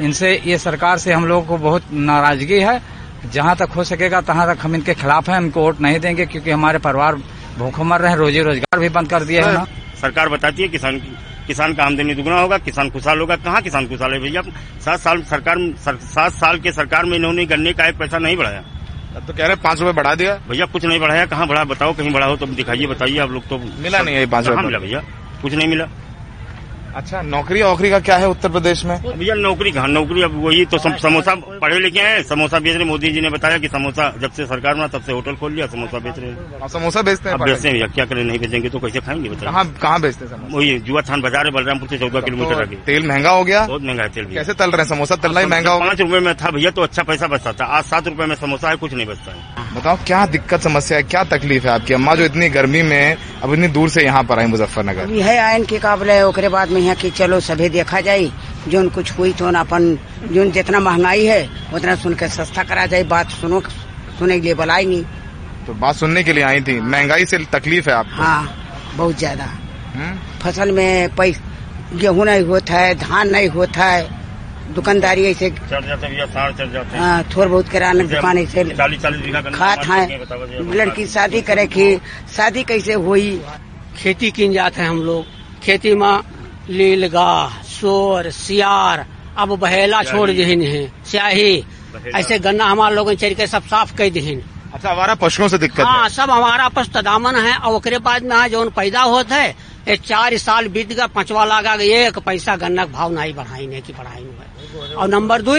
इनसे 0.00 0.32
ये 0.46 0.58
सरकार 0.58 0.98
से 0.98 1.12
हम 1.12 1.26
लोग 1.26 1.46
को 1.46 1.56
बहुत 1.58 1.92
नाराज़गी 1.92 2.60
है। 2.60 2.80
जहाँ 3.26 3.54
तक 3.56 3.70
हो 3.76 3.84
सकेगा 3.84 4.20
तहां 4.22 4.46
तक 4.46 4.64
हम 4.64 4.74
इनके 4.74 4.94
खिलाफ 4.94 5.28
हैं। 5.28 5.40
इनको 5.40 5.60
वोट 5.60 5.80
नहीं 5.80 6.00
देंगे 6.00 6.26
क्योंकि 6.26 6.50
हमारे 6.50 6.78
परिवार 6.78 7.14
भूखों 7.58 7.84
मर 7.84 8.00
रहे 8.00 8.10
हैं। 8.10 8.18
रोजी 8.18 8.42
रोज़गार 8.42 8.80
भी 8.80 8.88
बंद 8.88 9.08
कर 9.10 9.24
दिया 9.24 9.46
हैं। 9.48 9.64
सरकार 10.00 10.28
बताती 10.28 10.62
है 10.62 10.68
किसान 10.68 11.00
किसान 11.46 11.74
का 11.74 11.84
आमदनी 11.84 12.14
दुगना 12.14 12.40
होगा 12.40 12.58
किसान 12.60 12.90
खुशहाल 12.90 13.20
होगा। 13.20 13.36
कहाँ 13.38 13.62
किसान 13.62 13.86
खुशहाल 13.88 14.12
है 14.12 14.18
भैया? 14.20 14.42
सात 14.84 15.00
साल 15.00 15.22
सरकार 15.22 15.58
सात 16.04 16.32
साल 16.34 16.58
के 16.58 16.72
सरकार 16.72 17.04
में 17.04 17.16
इन्होंने 17.16 17.44
गन्ने 17.46 17.72
का 17.72 17.86
एक 17.86 17.98
पैसा 17.98 18.18
नहीं 18.18 18.36
बढ़ाया। 18.36 18.62
तो 19.18 19.32
कह 19.32 19.46
रहे 19.46 19.56
पाँच 19.56 19.78
रुपये 19.80 19.92
बढ़ा 19.94 20.14
दिया। 20.14 20.34
भैया 20.48 20.66
कुछ 20.66 20.84
नहीं 20.84 21.00
बढ़ाया। 21.00 21.26
कहाँ 21.26 21.46
बढ़ा? 21.48 21.62
बताओ 21.64 21.92
कहीं 21.92 22.12
बढ़ा 22.12 22.26
हो 22.26 22.36
तो 22.36 22.46
दिखाइए 22.46 22.86
बताइए। 22.86 23.18
आप 23.18 23.30
लोग 23.30 23.48
तो 23.48 23.58
मिला 23.58 23.98
नहीं 23.98 24.16
है 24.16 24.26
पाँच 24.26 24.46
रुपये 24.46 24.64
मिला 24.66 24.78
भैया? 24.78 25.02
कुछ 25.42 25.54
नहीं 25.54 25.68
मिला। 25.68 25.86
अच्छा 26.96 27.20
नौकरी 27.22 27.62
वोकरी 27.62 27.88
का 27.90 27.98
क्या 28.00 28.16
है 28.16 28.28
उत्तर 28.28 28.48
प्रदेश 28.48 28.84
में? 28.84 28.96
भैया 29.08 29.34
नौकरी 29.36 29.70
कहा? 29.72 29.86
नौकरी 29.86 30.22
अब 30.22 30.34
वही 30.44 30.64
तो 30.64 30.78
समोसा 30.78 31.34
पढ़े 31.60 31.78
लिखे 31.78 32.00
हैं 32.00 32.22
समोसा 32.24 32.58
बेच 32.58 32.76
रहे 32.76 32.84
मोदी 32.84 33.10
जी 33.12 33.20
ने 33.20 33.30
बताया 33.30 33.58
कि 33.58 33.68
समोसा 33.68 34.08
जब 34.20 34.30
से 34.32 34.46
सरकार 34.46 34.74
में 34.74 34.88
तब 34.88 35.02
से 35.02 35.12
होटल 35.12 35.34
खोल 35.36 35.52
लिया 35.54 35.66
समोसा 35.66 35.98
बेच 35.98 36.18
रहे 36.18 36.68
समोसा 36.68 37.02
बेचते 37.02 37.28
हैं 37.28 37.38
बेचते 37.40 37.68
हैं 37.68 37.74
भैया 37.74 37.86
क्या 37.88 38.04
करें 38.04 38.22
नहीं 38.24 38.38
बेचेंगे 38.38 38.68
तो 38.68 38.78
कैसे 38.78 39.00
खाएँगे 39.00 39.28
बताइए 39.28 39.50
कहाँ 39.50 39.64
कहाँ 39.82 40.00
बेचते 40.00 40.24
हैं 40.24 40.40
वही 40.54 40.78
जुआ 40.88 41.00
थान 41.10 41.22
बाज़ार 41.22 41.46
है 41.46 41.52
बलरामपुर 41.52 41.88
से 41.88 41.98
चौदह 41.98 42.20
किलोमीटर 42.20 42.62
आगे। 42.62 42.76
तेल 42.86 43.06
महँगा 43.08 43.30
हो 43.30 43.44
गया? 43.44 43.66
बहुत 43.66 43.82
महँगा 43.82 44.02
है 44.02 44.08
तेल 44.08 44.24
कैसे 44.34 44.54
तल 44.54 44.70
रहे 44.70 44.82
हैं? 44.82 44.88
समोसा 44.88 45.16
तलना 45.18 45.40
ही 45.40 45.46
महँगा 45.46 45.72
हो 45.72 45.80
पाँच 45.80 46.00
रुपये 46.00 46.20
में 46.20 46.34
था 46.36 46.50
भैया 46.50 46.70
तो 46.70 46.82
अच्छा 46.82 47.02
पैसा 47.02 47.26
बचता 47.26 47.52
था। 47.52 47.64
आज 47.76 47.84
सात 47.84 48.08
रुपये 48.08 48.26
में 48.26 48.34
समोसा 48.36 48.70
है 48.70 48.76
कुछ 48.76 48.94
नहीं 48.94 49.06
बचता 49.06 49.32
है। 49.32 49.74
बताओ 49.76 49.98
क्या 50.06 50.24
दिक्कत 50.28 50.60
समस्या 50.62 50.98
है 50.98 51.04
क्या 51.04 51.24
तकलीफ़ 51.26 51.66
है 51.66 51.72
आपकी? 51.72 51.94
अम्मा 51.94 52.14
जो 52.14 52.24
इतनी 52.24 52.48
गर्मी 52.48 52.82
में 52.84 53.16
अब 53.42 53.52
इतनी 53.52 53.68
दूर 53.68 53.88
से 53.90 54.04
यहाँ 54.04 54.22
पर 54.24 54.38
आई 54.38 54.46
मुजफ्फरनगर। 54.48 55.14
है 55.22 55.38
आयन 55.38 55.64
के 55.66 55.78
काबले 55.78 56.20
ओकरे 56.22 56.48
बाद 56.48 56.70
में 56.70 56.84
यहाँ 56.86 56.96
की 56.96 57.10
चलो 57.10 57.38
सभी 57.42 57.68
देखा 57.68 58.00
जाये 58.00 58.30
जो 58.68 58.88
कुछ 58.90 59.10
हुई 59.18 59.32
तो 59.34 59.46
अपन 59.58 59.82
जो 60.32 60.44
जितना 60.52 60.80
महँगाई 60.80 61.24
है 61.26 61.40
उतना 61.74 61.94
सुन 61.98 62.14
के 62.14 62.28
सस्ता 62.30 62.62
करा 62.62 62.86
जाये 62.86 63.04
बात 63.10 63.30
सुनो 63.30 63.60
सुने 64.18 64.38
के 64.38 64.44
लिए 64.44 64.54
बुलाई 64.54 64.86
नहीं। 64.86 65.04
तो 65.66 65.74
बात 65.74 65.94
सुनने 65.96 66.22
के 66.24 66.32
लिए 66.32 66.44
आई 66.44 66.60
थी। 66.62 66.80
महँगाई 66.80 67.24
से 67.26 67.38
तकलीफ़ 67.52 67.88
है 67.90 67.94
आपको? 67.94 68.22
हाँ 68.22 68.94
बहुत 68.96 69.18
ज़्यादा। 69.18 69.46
फ़सल 70.42 70.70
में 70.72 71.14
पैसा 71.16 71.96
गेहूँ 71.96 72.24
नहीं 72.26 72.42
होता 72.44 72.74
है 72.74 72.94
धान 72.94 73.30
नहीं 73.30 73.48
होता 73.48 73.84
है 73.84 74.74
दुकानदारी 74.74 75.24
ऐसे 75.24 75.48
हैं 75.50 77.22
थोड़ 77.30 77.48
बहुत 77.48 77.68
किराना 77.68 78.04
दुकान 78.04 78.38
ऐसे 78.38 78.64
खात 79.50 79.84
हैं। 79.86 80.74
लड़की 80.74 81.06
शादी 81.06 81.40
करे 81.42 81.66
की 81.66 81.96
शादी 82.36 82.62
कैसे 82.64 82.94
हुई? 83.04 83.40
खेती 83.96 84.30
किन 84.30 84.52
जाते 84.52 84.82
हैं 84.82 84.88
हम 84.88 85.02
लोग। 85.02 85.24
खेती 85.62 85.94
में 85.94 86.20
लील 86.68 87.06
गाह 87.08 87.62
सोर 87.64 88.30
सियार। 88.30 89.06
अब 89.38 89.48
बहेला 89.58 90.02
छोड़ 90.02 90.30
दिहिन 90.30 90.62
है। 90.62 90.86
स्याही। 91.06 91.64
ऐसे 92.14 92.38
गन्ना 92.38 92.64
हमारे 92.64 92.94
लोग 92.94 93.12
चढ़ 93.14 93.32
के 93.32 93.46
सब 93.46 93.62
साफ़ 93.64 93.94
कर 93.96 94.10
दिहिन। 94.10 94.42
अच्छा 94.74 94.90
हमारा 94.90 95.14
पशुओं 95.14 95.48
से 95.48 95.58
दिक्कत 95.58 95.80
हाँ 95.80 96.08
सब 96.08 96.30
हमारा 96.30 96.68
पास 96.68 96.88
तदामन 96.94 97.36
है। 97.36 97.56
और 97.56 97.74
ओकरे 97.74 97.98
बाद 97.98 98.22
में 98.24 98.48
जौन 98.50 98.70
पैदा 98.70 99.02
होता 99.04 99.36
है 99.36 99.50
ये 99.88 99.96
चार 99.98 100.36
साल 100.38 100.68
बीत 100.68 100.88
गया 100.88 101.06
पांचवा 101.06 101.44
लगा 101.44 101.74
एक 101.74 102.18
पैसा 102.18 102.56
गन्ना 102.56 102.84
के 102.84 102.92
भाव 102.92 103.12
नहीं 103.12 103.34
बढ़ाई 103.34 103.66
नहीं 103.66 103.82
की 103.82 103.92
बढ़ाई 103.92 104.22
है। 104.22 104.94
और 104.94 105.08
नंबर 105.08 105.42
दो 105.42 105.58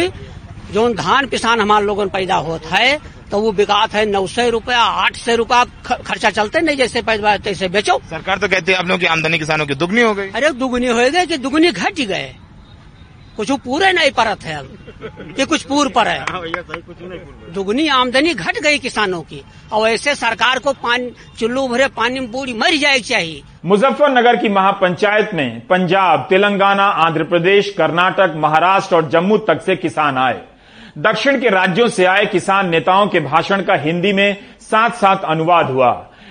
जो 0.73 0.87
धान 0.93 1.25
किसान 1.27 1.61
हमारे 1.61 1.85
लोगन 1.85 2.09
पैदा 2.09 2.35
होता 2.43 2.75
है 2.75 2.97
तो 3.31 3.39
वो 3.39 3.51
बिकात 3.51 3.93
है 3.93 4.05
नौ 4.05 4.25
सौ 4.27 4.47
रूपया 4.49 4.79
आठ 4.79 5.15
सौ 5.15 5.35
रूपया 5.35 5.63
खर्चा 6.01 6.29
चलते 6.31 6.59
नहीं 6.61 6.77
जैसे 6.77 7.01
पैदा 7.01 7.37
तैसे 7.39 7.67
बेचो। 7.67 7.99
सरकार 8.09 8.37
तो 8.37 8.47
कहती 8.47 8.71
है 8.71 8.77
आप 8.77 8.87
लोगों 8.87 8.99
की 8.99 9.05
आमदनी 9.07 9.39
किसानों 9.39 9.65
की 9.65 9.75
दुगनी 9.75 10.01
हो 10.01 10.13
गई। 10.13 10.29
अरे 10.31 10.51
दुगनी 10.55 10.87
हो 10.87 11.09
गए 11.11 11.25
कि 11.25 11.37
दुगनी 11.37 11.71
घट 11.71 11.99
गए। 12.01 12.35
कुछ 13.37 13.51
पूरे 13.61 13.91
नहीं 13.93 14.11
परत 14.11 14.43
है। 14.43 14.55
अब 14.55 15.35
ये 15.39 15.45
कुछ 15.45 15.63
पूर 15.63 15.89
पर 15.89 16.07
है। 16.07 16.19
हाँ 16.21 16.39
भैया 16.41 16.61
सही 16.61 16.81
कुछ 16.81 17.01
नहीं 17.01 17.19
पूछ 17.19 17.53
दुगनी 17.55 17.87
आमदनी 17.87 18.33
घट 18.33 18.59
गई 18.59 18.77
किसानों 18.77 19.21
की। 19.21 19.43
और 19.71 19.89
ऐसे 19.89 20.15
सरकार 20.15 20.59
को 20.59 20.73
पानी 20.73 21.11
चुल्लू 21.39 21.67
भरे 21.67 21.87
पानी 21.93 22.19
में 22.19 22.31
बूढ़ी 22.31 22.53
मर 22.53 22.75
जाए 22.75 22.99
चाहिए। 23.01 23.41
मुजफ्फरनगर 23.65 24.35
की 24.35 24.49
महापंचायत 24.49 25.33
में 25.33 25.59
पंजाब 25.67 26.25
तेलंगाना 26.29 26.85
आंध्र 27.05 27.23
प्रदेश 27.23 27.73
कर्नाटक 27.77 28.33
महाराष्ट्र 28.37 28.95
और 28.95 29.09
जम्मू 29.09 29.37
तक 29.47 29.61
से 29.61 29.75
किसान 29.75 30.17
आए। 30.17 30.41
दक्षिण 30.97 31.39
के 31.41 31.49
राज्यों 31.49 31.87
से 31.87 32.05
आए 32.05 32.25
किसान 32.25 32.69
नेताओं 32.69 33.07
के 33.07 33.19
भाषण 33.19 33.61
का 33.61 33.73
हिंदी 33.75 34.13
में 34.13 34.37
साथ 34.61 34.89
साथ 34.91 35.23
अनुवाद 35.25 35.69
हुआ। 35.69 35.89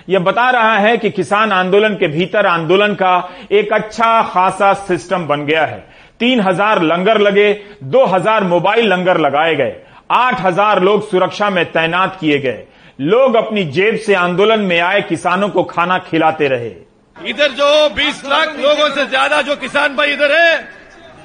यह 0.09 0.19
बता 0.19 0.49
रहा 0.49 0.77
है 0.77 0.97
कि 0.97 1.09
किसान 1.09 1.51
आंदोलन 1.51 1.93
के 1.93 2.07
भीतर 2.07 2.45
आंदोलन 2.45 2.93
का 2.93 3.29
एक 3.51 3.71
अच्छा 3.73 4.21
खासा 4.23 4.73
सिस्टम 4.73 5.27
बन 5.27 5.45
गया 5.45 5.65
है। 5.65 5.79
तीन 6.19 6.39
हज़ार 6.39 6.81
लंगर 6.81 7.19
लगे, 7.19 7.53
दो 7.83 8.05
हज़ार 8.05 8.43
मोबाइल 8.43 8.87
लंगर 8.87 9.17
लगाए 9.17 9.55
गए, 9.55 9.75
आठ 10.11 10.41
हज़ार 10.41 10.81
लोग 10.83 11.09
सुरक्षा 11.09 11.49
में 11.49 11.63
तैनात 11.65 12.17
किए 12.19 12.39
गए। 12.39 12.63
लोग 12.99 13.35
अपनी 13.35 13.63
जेब 13.71 13.95
से 13.97 14.13
आंदोलन 14.15 14.59
में 14.61 14.79
आए 14.79 15.01
किसानों 15.01 15.49
को 15.49 15.63
खाना 15.65 15.97
खिलाते 16.01 16.47
रहे। 16.47 16.71
इधर 17.15 17.51
जो 17.51 17.89
20 17.95 18.21
लाख 18.25 18.55
लोगों 18.59 18.89
से 18.89 19.05
ज़्यादा 19.05 19.41
जो 19.41 19.55
किसान 19.55 19.95
भाई 19.95 20.11
इधर 20.11 20.31
है, 20.33 20.67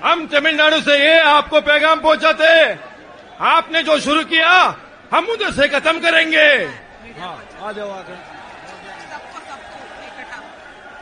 हम 0.04 0.26
तमिलनाडु 0.28 0.80
से 0.80 0.98
ये 0.98 1.18
आपको 1.20 1.60
पैगाम 1.62 2.00
पहुंचाते 2.00 2.44
हैं। 2.44 2.91
आपने 3.42 3.82
जो 3.82 3.98
शुरू 4.00 4.22
किया 4.24 4.50
हम 5.12 5.26
उधर 5.26 5.50
से 5.52 5.68
खत्म 5.68 5.98
करेंगे। 6.00 6.48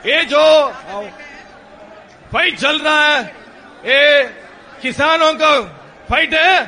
ये 0.07 0.25
जो 0.25 0.43
फाइट 2.33 2.59
चल 2.59 2.79
रहा 2.79 3.07
है 3.07 3.23
ये 3.87 4.23
किसानों 4.83 5.33
का 5.35 5.51
फाइट 6.11 6.35
है। 6.35 6.59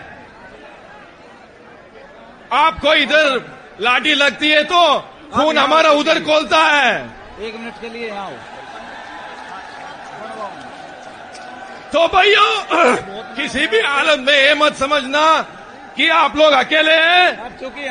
आपको 2.55 2.95
इधर 2.95 3.41
लाठी 3.81 4.15
लगती 4.15 4.51
है 4.51 4.63
तो 4.65 4.83
खून 5.35 5.59
हमारा 5.59 5.91
उधर 5.93 6.21
खोलता 6.25 6.59
है। 6.59 6.95
एक 7.41 7.55
मिनट 7.55 7.81
के 7.81 7.89
लिए 7.89 8.11
आओ। 8.13 8.33
तो 11.93 12.07
भाइयों 12.09 12.51
किसी 13.37 13.67
भी 13.67 13.81
हालत 13.81 14.19
में 14.19 14.35
ये 14.35 14.55
मत 14.55 14.77
समझना 14.77 15.25
कि 15.98 16.08
आप 16.16 16.36
लोग 16.38 16.52
अकेले 16.56 16.96
हैं 17.04 17.28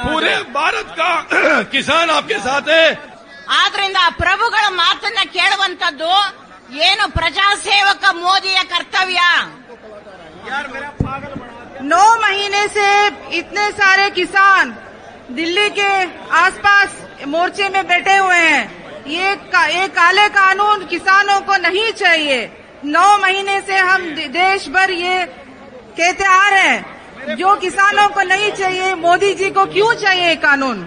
पूरे 0.05 0.35
भारत 0.55 0.89
का 0.99 1.11
किसान 1.73 2.11
आपके 2.13 2.39
साथ 2.41 2.69
है 2.71 2.87
ಆದ್ರಿಂದ 3.57 3.99
ಪ್ರಭುಗಳ 4.21 4.65
ಮಾತನ್ನ 4.79 5.21
ಕೇಳುವಂತದ್ದು 5.35 6.13
ಏನು 6.87 7.05
ಪ್ರಜಾಸೇವಕ 7.17 8.05
ಮೋದಿಯ 8.19 8.59
ಕರ್ತವ್ಯ 8.73 9.21
नौ 11.85 12.05
महीने 12.19 12.67
से 12.69 12.89
इतने 13.35 13.65
सारे 13.73 14.09
किसान 14.13 14.65
दिल्ली 15.33 15.69
के 15.71 15.91
आसपास 16.37 16.91
मोर्चे 17.29 17.69
में 17.69 17.83
बैठे 17.89 18.17
हुए 18.17 18.43
हैं 18.47 18.65
ये 19.09 19.35
का, 19.53 19.63
ये 19.69 19.85
काले 19.91 20.27
कानून 20.31 20.85
किसानों 20.87 21.41
को 21.49 21.57
नहीं 21.59 21.91
चाहिए 21.95 22.39
नौ 22.87 23.09
महीने 23.19 23.61
से 23.63 23.77
हम 23.81 24.03
दे- 24.17 24.31
देश 24.33 24.69
भर 24.71 24.91
ये 24.99 25.17
कहते 25.99 26.25
आ 26.27 26.49
रहे 26.49 26.69
हैं 26.69 26.81
जो 27.37 27.55
किसानों 27.59 28.09
को 28.11 28.23
नहीं 28.25 28.51
चाहिए 28.55 28.95
मोदी 28.97 29.33
जी 29.35 29.49
को 29.51 29.65
क्यों 29.69 29.93
चाहिए 29.97 30.29
ये 30.29 30.37
कानून 30.39 30.79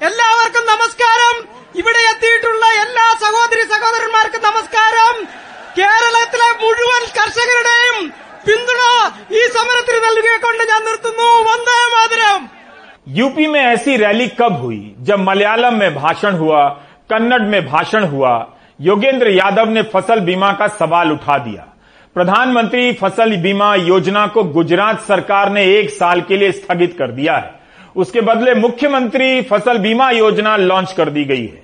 എല്ലാവർക്കും 0.00 0.64
നമസ്കാരം 0.70 1.36
ഇവിടെ 1.80 2.00
എത്തിയിട്ടുള്ള 2.08 2.64
എല്ലാ 2.80 3.04
സഹോദരി 3.22 3.62
സഹോദരന്മാർക്കും 3.70 4.42
നമസ്കാരം 4.46 5.14
കേരളത്തിലെ 5.78 6.48
മുഴുവൻ 6.62 7.04
കർഷകരുടെയും 7.16 7.96
പിന്തുണ 8.46 8.82
ഈ 9.38 9.42
സമരത്തിന് 9.56 10.00
നൽകിക്കൊണ്ട് 10.06 10.64
ഞാൻ 10.72 10.82
നിർത്തുന്നു 10.88 11.30
വന്ദേ 11.48 11.78
മാതരം 11.94 12.42
यूपी 13.16 13.46
में 13.46 13.62
ऐसी 13.64 13.92
रैली 13.98 14.28
कब 14.38 14.54
हुई 14.62 14.80
जब 15.02 15.18
मलयालम 15.20 15.74
में 15.76 15.90
भाषण 15.96 16.32
हुआ 16.36 16.62
कन्नड़ 17.10 17.42
में 17.52 17.60
भाषण 17.66 18.04
हुआ 18.12 18.32
योगेंद्र 18.80 19.28
यादव 19.32 19.68
ने 19.70 19.82
फसल 19.92 20.20
बीमा 20.22 20.50
का 20.54 20.66
सवाल 20.78 21.12
उठा 21.12 21.36
दिया 21.44 21.64
प्रधानमंत्री 22.15 22.91
फ़सल 22.93 23.35
बीमा 23.37 23.75
योजना 23.75 24.25
को 24.27 24.43
गुजरात 24.43 24.99
सरकार 24.99 25.51
ने 25.51 25.63
एक 25.65 25.89
साल 25.89 26.21
के 26.21 26.37
लिए 26.37 26.51
स्थगित 26.51 26.95
कर 26.97 27.11
दिया 27.11 27.35
है। 27.35 27.51
उसके 27.95 28.21
बदले 28.21 28.55
मुख्यमंत्री 28.55 29.41
फ़सल 29.41 29.77
बीमा 29.77 30.09
योजना 30.11 30.55
लॉन्च 30.57 30.91
कर 30.91 31.09
दी 31.09 31.23
गई 31.25 31.45
है। 31.45 31.61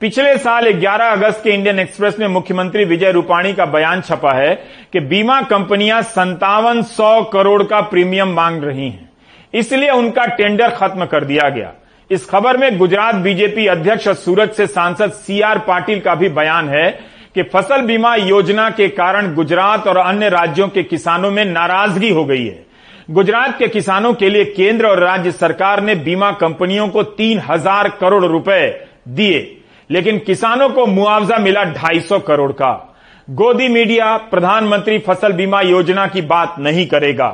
पिछले 0.00 0.36
साल 0.38 0.72
11 0.72 1.10
अगस्त 1.10 1.42
के 1.44 1.50
इंडियन 1.50 1.78
एक्सप्रेस 1.78 2.18
में 2.18 2.26
मुख्यमंत्री 2.28 2.84
विजय 2.84 3.12
रूपाणी 3.12 3.52
का 3.52 3.64
बयान 3.66 4.00
छपा 4.00 4.32
है 4.32 4.54
कि 4.92 5.00
बीमा 5.00 5.40
कंपनियाँ 5.42 6.02
संतावन 6.02 6.82
सौ 6.82 7.22
करोड़ 7.22 7.62
का 7.62 7.80
प्रीमियम 7.80 8.28
मांग 8.28 8.64
रही 8.64 8.88
हैं। 8.88 9.10
इसलिए 9.54 9.90
उनका 9.90 10.24
टेंडर 10.24 10.70
खत्म 10.70 11.06
कर 11.06 11.24
दिया 11.24 11.48
गया। 11.48 11.72
इस 12.10 12.28
खबर 12.30 12.56
में 12.56 12.78
गुजरात 12.78 13.14
बीजेपी 13.14 13.66
अध्यक्ष 13.66 14.08
और 14.08 14.14
सूरत 14.14 14.52
से 14.52 14.66
सांसद 14.66 15.12
सीआर 15.12 15.58
पाटिल 15.58 16.00
का 16.00 16.14
भी 16.14 16.28
बयान 16.28 16.68
है 16.68 17.09
कि 17.34 17.42
फ़सल 17.44 17.82
बीमा 17.82 18.14
योजना 18.14 18.68
के 18.70 18.88
कारण 18.88 19.34
गुजरात 19.34 19.86
और 19.86 19.96
अन्य 19.96 20.28
राज्यों 20.28 20.68
के 20.68 20.82
किसानों 20.82 21.30
में 21.30 21.44
नाराज़गी 21.44 22.10
हो 22.10 22.24
गई 22.24 22.44
है। 22.44 22.64
गुजरात 23.10 23.58
के 23.58 23.68
किसानों 23.68 24.12
के 24.14 24.28
लिए 24.30 24.44
केंद्र 24.46 24.86
और 24.86 24.98
राज्य 24.98 25.32
सरकार 25.32 25.82
ने 25.82 25.94
बीमा 25.96 26.30
कंपनियों 26.32 26.88
को 26.88 27.02
तीन 27.02 27.38
हज़ार 27.40 27.88
करोड़ 28.00 28.24
रुपए 28.24 28.66
दिए, 29.08 29.40
लेकिन 29.90 30.18
किसानों 30.18 30.68
को 30.68 30.86
मुआवजा 30.86 31.38
मिला 31.38 31.64
ढाई 31.66 32.00
सौ 32.00 32.18
करोड़ 32.20 32.50
का। 32.52 32.72
गोदी 33.28 33.68
मीडिया 33.68 34.16
प्रधानमंत्री 34.30 34.98
फ़सल 34.98 35.32
बीमा 35.32 35.60
योजना 35.60 36.06
की 36.06 36.20
बात 36.22 36.54
नहीं 36.58 36.86
करेगा। 36.86 37.28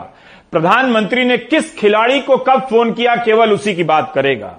प्रधानमंत्री 0.52 1.24
ने 1.24 1.36
किस 1.38 1.74
खिलाड़ी 1.78 2.20
को 2.20 2.36
कब 2.38 2.60
फ़ोन 2.60 2.92
किया, 2.92 3.14
केवल 3.16 3.52
उसी 3.52 3.74
की 3.74 3.84
बात 3.84 4.12
करेगा। 4.14 4.56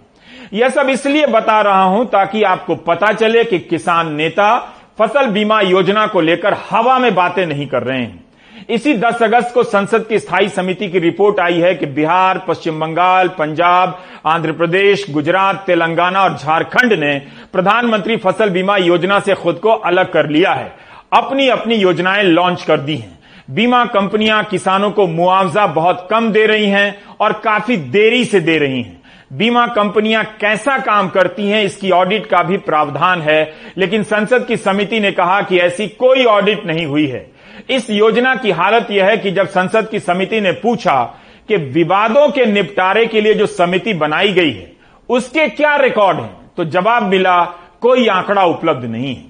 यह 0.54 0.70
सब 0.70 0.90
इसलिए 0.90 1.26
बता 1.28 1.62
रहा 1.62 1.84
हूँ 1.84 2.06
ताकि 2.06 2.44
आपको 2.46 2.76
पता 2.78 3.12
चले 3.14 3.44
कि 3.44 3.60
किसान 3.60 4.12
नेता 4.14 4.74
फ़सल 5.00 5.28
बीमा 5.28 5.62
योजना 5.62 6.08
को 6.08 6.22
लेकर 6.22 6.56
हवा 6.70 7.00
में 7.00 7.16
बातें 7.16 7.46
नहीं 7.46 7.68
कर 7.68 7.84
रहे 7.84 8.00
हैं। 8.00 8.26
इसी 8.70 8.94
10 8.94 9.24
अगस्त 9.24 9.54
को 9.54 9.64
संसद 9.64 10.06
की 10.08 10.20
स्थायी 10.20 10.50
समिति 10.50 10.90
की 10.90 11.00
रिपोर्ट 11.00 11.40
आई 11.40 11.60
है 11.60 11.76
कि 11.76 11.86
बिहार, 11.86 12.46
पश्चिम 12.48 12.80
बंगाल, 12.80 13.28
पंजाब, 13.28 14.04
आंध्र 14.26 14.52
प्रदेश, 14.52 15.06
गुजरात, 15.10 15.64
तेलंगाना 15.68 16.24
और 16.24 16.38
झारखंड 16.38 16.94
ने 16.94 17.22
प्रधानमंत्री 17.54 18.18
फ़सल 18.18 18.50
बीमा 18.50 18.78
योजना 18.78 19.20
से 19.20 19.34
खुद 19.34 19.56
को 19.56 19.70
अलग 19.70 20.12
कर 20.12 20.30
लिया 20.30 20.54
है। 20.54 20.76
अपनी 21.14 21.48
अपनी 21.48 21.76
योजनाएँ 21.76 22.24
लॉन्च 22.24 22.64
कर 22.64 22.80
दी 22.80 22.96
हैं। 22.96 23.20
बीमा 23.52 23.86
कंपनियाँ 23.86 24.44
किसानों 24.44 24.92
को 24.92 25.08
मुआवजा 25.08 25.68
बहुत 25.68 26.08
कम 26.12 26.32
दे 26.32 26.46
रही 26.46 26.68
हैं 26.68 27.02
और 27.20 27.34
काफ़ी 27.34 27.78
देरी 27.78 28.26
से 28.26 28.40
दे 28.40 28.58
रही 28.58 28.82
हैं। 28.82 29.02
बीमा 29.32 29.66
कंपनियाँ 29.68 30.24
कैसा 30.42 30.78
काम 30.78 31.08
करती 31.10 31.48
हैं, 31.50 31.64
इसकी 31.64 31.90
ऑडिट 31.92 32.26
का 32.26 32.42
भी 32.44 32.58
प्रावधान 32.58 33.22
है। 33.22 33.54
लेकिन 33.78 34.04
संसद 34.04 34.46
की 34.46 34.58
समिति 34.58 35.00
ने 35.00 35.12
कहा 35.12 35.42
कि 35.42 35.58
ऐसी 35.60 35.88
कोई 35.88 36.24
ऑडिट 36.26 36.66
नहीं 36.66 36.86
हुई 36.86 37.06
है। 37.08 37.26
इस 37.70 37.90
योजना 37.90 38.36
की 38.36 38.52
हालत 38.52 38.92
यह 38.92 39.06
है 39.06 39.18
कि 39.18 39.32
जब 39.32 39.48
संसद 39.48 39.90
की 39.90 40.00
समिति 40.00 40.42
ने 40.42 40.52
पूछा 40.54 41.04
कि 41.50 41.56
विवादों 41.56 42.28
के 42.30 42.46
निपटारे 42.46 43.06
के 43.06 43.22
लिए 43.22 43.34
जो 43.34 43.46
समिति 43.46 43.94
बनाई 43.94 44.32
गई 44.34 44.52
है, 44.52 44.72
उसके 45.10 45.48
क्या 45.48 45.76
रिकॉर्ड 45.76 46.20
हैं 46.20 46.36
तो 46.58 46.66
जवाब 46.66 47.04
मिला, 47.04 47.44
कोई 47.82 48.08
आंकड़ा 48.08 48.44
उपलब्ध 48.44 48.86
नहीं 48.86 49.16
है। 49.16 49.24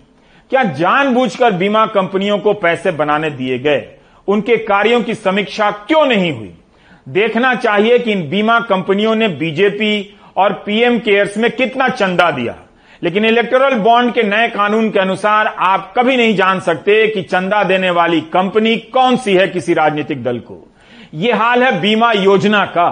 क्या 0.51 0.63
जानबूझकर 0.63 1.51
बीमा 1.51 1.85
कंपनियों 1.85 2.37
को 2.39 2.53
पैसे 2.53 2.91
बनाने 2.91 3.29
दिए 3.29 3.57
गए? 3.59 3.85
उनके 4.27 4.57
कार्यों 4.57 5.01
की 5.01 5.13
समीक्षा 5.15 5.71
क्यों 5.71 6.05
नहीं 6.05 6.31
हुई? 6.31 6.53
देखना 7.07 7.55
चाहिए 7.55 7.99
कि 7.99 8.11
इन 8.11 8.29
बीमा 8.29 8.59
कंपनियों 8.59 9.15
ने 9.15 9.27
बीजेपी 9.27 10.19
और 10.37 10.53
पीएम 10.53 10.99
केयर्स 10.99 11.37
में 11.37 11.51
कितना 11.51 11.87
चंदा 11.89 12.31
दिया। 12.31 12.55
लेकिन 13.03 13.25
इलेक्टोरल 13.25 13.75
बॉन्ड 13.75 14.13
के 14.13 14.23
नए 14.23 14.47
कानून 14.47 14.89
के 14.89 14.99
अनुसार 14.99 15.47
आप 15.47 15.93
कभी 15.97 16.17
नहीं 16.17 16.35
जान 16.35 16.59
सकते 16.59 17.07
कि 17.07 17.21
चंदा 17.21 17.63
देने 17.63 17.89
वाली 17.89 18.21
कंपनी 18.21 18.77
कौन 18.77 19.17
सी 19.17 19.35
है 19.35 19.47
किसी 19.47 19.73
राजनीतिक 19.73 20.23
दल 20.23 20.39
को। 20.39 20.75
ये 21.13 21.33
हाल 21.33 21.63
है 21.63 21.81
बीमा 21.81 22.11
योजना 22.11 22.65
का। 22.65 22.89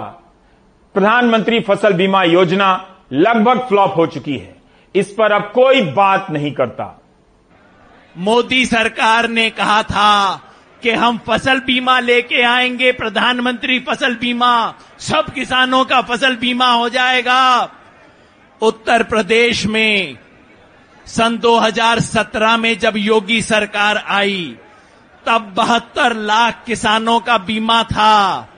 प्रधानमंत्री 0.94 1.60
फ़सल 1.60 1.92
बीमा 1.92 2.22
योजना 2.22 2.88
लगभग 3.12 3.58
फ्लॉप 3.58 3.96
हो 3.96 4.06
चुकी 4.06 4.36
है। 4.38 4.56
इस 4.94 5.10
पर 5.12 5.32
अब 5.32 5.52
कोई 5.54 5.80
बात 5.80 6.26
नहीं 6.30 6.52
करता। 6.52 7.02
मोदी 8.18 8.66
सरकार 8.66 9.28
ने 9.28 9.50
कहा 9.50 9.82
था 9.82 10.40
कि 10.82 10.90
हम 10.90 11.18
फ़सल 11.18 11.60
बीमा 11.60 12.00
लेके 12.00 12.42
आएँगे, 12.42 12.92
प्रधानमंत्री 12.92 13.78
फ़सल 13.78 14.14
बीमा। 14.14 14.74
सब 14.98 15.34
किसानों 15.34 15.84
का 15.84 16.00
फ़सल 16.00 16.36
बीमा 16.36 16.72
हो 16.72 16.88
जाएगा। 16.88 17.70
उत्तर 18.62 19.02
प्रदेश 19.02 19.66
में 19.66 20.18
सन 21.06 21.38
2017 21.38 22.56
में 22.56 22.78
जब 22.78 22.92
योगी 22.96 23.42
सरकार 23.42 24.04
आई, 24.08 24.56
तब 25.26 25.54
बहत्तर 25.56 26.16
लाख 26.16 26.62
किसानों 26.66 27.20
का 27.20 27.38
बीमा 27.38 27.82
था। 27.82 28.48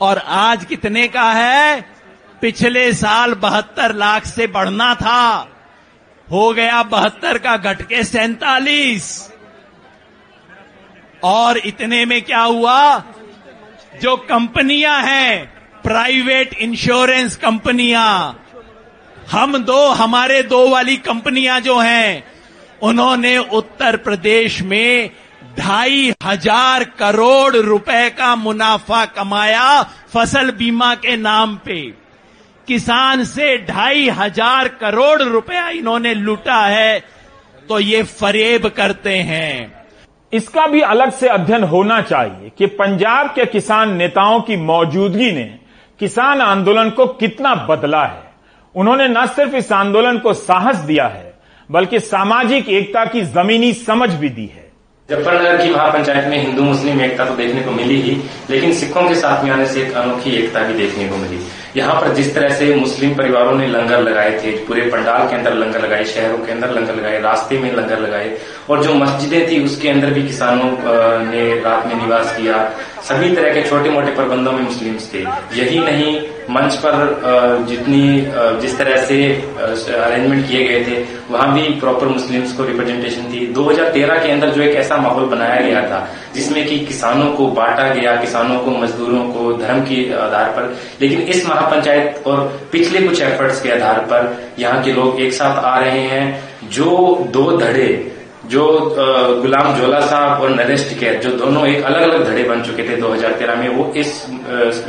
और 0.00 0.18
आज 0.18 0.64
कितने 0.64 1.08
का 1.08 1.32
है? 1.32 1.80
पिछले 2.40 2.92
साल 2.92 3.34
बहत्तर 3.34 3.94
लाख 3.94 4.24
से 4.24 4.46
बढ़ना 4.46 4.94
था। 4.94 5.48
हो 6.30 6.52
गया 6.52 6.82
बहत्तर 6.82 7.38
का 7.38 7.56
घटके 7.56 8.04
सैतालीस। 8.04 9.31
और 11.24 11.58
इतने 11.58 12.04
में 12.04 12.20
क्या 12.22 12.42
हुआ? 12.42 12.98
जो 14.02 14.16
कंपनियाँ 14.18 15.00
हैं 15.02 15.44
प्राइवेट 15.82 16.52
इंश्योरेंस 16.54 17.36
कंपनियाँ, 17.36 18.38
हम 19.30 19.56
दो, 19.58 19.88
हमारे 19.88 20.42
दो 20.44 20.68
वाली 20.68 20.96
कंपनियाँ 20.98 21.60
जो 21.60 21.78
हैं, 21.78 22.24
उन्होंने 22.82 23.36
उत्तर 23.38 23.96
प्रदेश 23.98 24.60
में 24.62 25.10
ढाई 25.58 26.12
हज़ार 26.24 26.84
करोड़ 26.98 27.56
रुपए 27.56 28.08
का 28.10 28.34
मुनाफा 28.36 29.04
कमाया 29.06 29.82
फ़सल 30.12 30.50
बीमा 30.50 30.94
के 30.94 31.16
नाम 31.16 31.56
पे। 31.56 31.80
किसान 32.68 33.24
से 33.24 33.56
ढाई 33.66 34.08
हज़ार 34.10 34.68
करोड़ 34.80 35.22
रुपया 35.22 35.68
इन्होंने 35.70 36.14
लूटा 36.14 36.60
है 36.66 36.98
तो 37.68 37.78
ये 37.80 38.02
फरेब 38.02 38.68
करते 38.68 39.16
हैं। 39.20 39.81
इसका 40.32 40.66
भी 40.66 40.80
अलग 40.80 41.10
से 41.12 41.28
अध्ययन 41.28 41.62
होना 41.64 42.00
चाहिए 42.02 42.50
कि 42.58 42.66
पंजाब 42.66 43.32
के 43.34 43.44
किसान 43.46 43.94
नेताओं 43.96 44.40
की 44.40 44.56
मौजूदगी 44.56 45.30
ने 45.32 45.44
किसान 46.00 46.40
आंदोलन 46.40 46.90
को 46.90 47.06
कितना 47.06 47.54
बदला 47.68 48.04
है। 48.04 48.22
उन्होंने 48.74 49.08
न 49.08 49.26
सिर्फ़ 49.26 49.56
इस 49.56 49.72
आंदोलन 49.72 50.18
को 50.18 50.32
साहस 50.34 50.76
दिया 50.76 51.06
है, 51.06 51.34
बल्कि 51.70 52.00
सामाजिक 52.00 52.68
एकता 52.68 53.04
की 53.04 53.22
जमीनी 53.22 53.72
समझ 53.72 54.10
भी 54.10 54.28
दी 54.28 54.46
है। 54.46 54.70
मुजफ्फरनगर 55.08 55.56
की 55.56 55.70
महापंचायत 55.70 56.28
में 56.28 56.38
हिंदू 56.38 56.62
मुस्लिम 56.62 57.00
एकता 57.00 57.24
तो 57.24 57.34
देखने 57.36 57.62
को 57.62 57.70
मिली 57.70 58.00
ही, 58.00 58.16
लेकिन 58.50 58.72
सिखों 58.72 59.08
के 59.08 59.14
साथ 59.14 59.44
में 59.44 59.50
आने 59.50 59.66
से 59.66 59.82
एक 59.82 59.92
अनोखी 59.92 60.30
एकता 60.30 60.62
भी 60.62 60.74
देखने 60.74 61.08
को 61.08 61.16
मिली। 61.16 61.38
यहाँ 61.76 61.94
पर 62.00 62.14
जिस 62.14 62.34
तरह 62.34 62.48
से 62.48 62.74
मुस्लिम 62.74 63.14
परिवारों 63.14 63.54
ने 63.58 63.66
लंगर 63.66 64.00
लगाए 64.00 64.30
थे, 64.40 64.50
पूरे 64.66 64.82
पंडाल 64.82 65.28
के 65.28 65.36
अंदर 65.36 65.54
लंगर 65.54 65.82
लगाए, 65.82 66.04
शहरों 66.04 66.38
के 66.38 66.52
अंदर 66.52 66.70
लंगर 66.70 66.94
लगाए, 66.94 67.20
रास्ते 67.20 67.58
में 67.58 67.72
लंगर 67.72 68.00
लगाए, 68.00 68.36
और 68.70 68.82
जो 68.82 68.94
मस्जिदें 68.94 69.50
थी 69.50 69.62
उसके 69.64 69.88
अंदर 69.88 70.10
भी 70.10 70.22
किसानों 70.22 70.70
ने 71.30 71.48
रात 71.60 71.86
में 71.86 71.94
निवास 72.02 72.36
किया। 72.36 72.68
सभी 73.08 73.34
तरह 73.36 73.54
के 73.54 73.62
छोटे 73.68 73.90
मोटे 73.90 74.14
प्रबंधों 74.14 74.52
में 74.52 74.62
मुस्लिम्स 74.62 75.12
थे। 75.14 75.24
यही 75.58 75.78
नहीं, 75.78 76.20
मंच 76.50 76.74
पर 76.74 77.64
जितनी 77.68 78.02
जिस 78.60 78.76
तरह 78.78 79.04
से 79.04 79.16
अरेंजमेंट 79.94 80.46
किए 80.48 80.64
गए 80.68 80.84
थे, 80.84 81.02
वहाँ 81.30 81.52
भी 81.54 81.62
प्रॉपर 81.80 82.06
मुस्लिम्स 82.06 82.52
को 82.52 82.64
रिप्रेजेंटेशन 82.64 83.32
थी। 83.32 83.46
2013 83.52 84.18
के 84.18 84.30
अंदर 84.30 84.48
जो 84.48 84.62
एक 84.62 84.76
ऐसा 84.76 84.96
माहौल 84.96 85.24
बनाया 85.26 85.60
गया 85.60 85.82
था, 85.82 86.06
जिसमें 86.34 86.66
कि 86.66 86.78
किसानों 86.78 87.30
को 87.32 87.46
बांटा 87.50 87.88
गया, 87.94 88.14
किसानों 88.16 88.58
को, 88.58 88.70
मजदूरों 88.72 89.22
को, 89.24 89.52
धर्म 89.52 89.80
के 89.82 90.02
आधार 90.16 90.50
पर, 90.50 90.74
लेकिन 91.00 91.20
इस 91.20 91.46
महापंचायत 91.62 92.22
और 92.26 92.38
पिछले 92.72 93.00
कुछ 93.00 93.20
एफर्ट्स 93.22 93.60
के 93.62 93.70
आधार 93.70 93.98
पर 94.12 94.36
यहाँ 94.58 94.82
के 94.84 94.92
लोग 94.92 95.20
एक 95.20 95.32
साथ 95.32 95.64
आ 95.64 95.78
रहे 95.78 96.00
हैं। 96.08 96.70
जो 96.70 96.86
दो 97.32 97.50
धड़े, 97.58 97.90
जो 98.46 98.64
गुलाम 99.42 99.74
जोला 99.74 100.00
साहब 100.00 100.42
और 100.42 100.50
नरेश 100.50 100.88
टिकैत, 100.88 101.20
जो 101.22 101.30
दोनों 101.36 101.66
एक 101.66 101.84
अलग 101.84 102.02
अलग 102.02 102.24
धड़े 102.26 102.42
बन 102.44 102.62
चुके 102.62 102.82
थे 102.82 102.96
2013 102.96 103.56
में, 103.56 103.68
वो 103.68 103.92
इस 103.96 104.24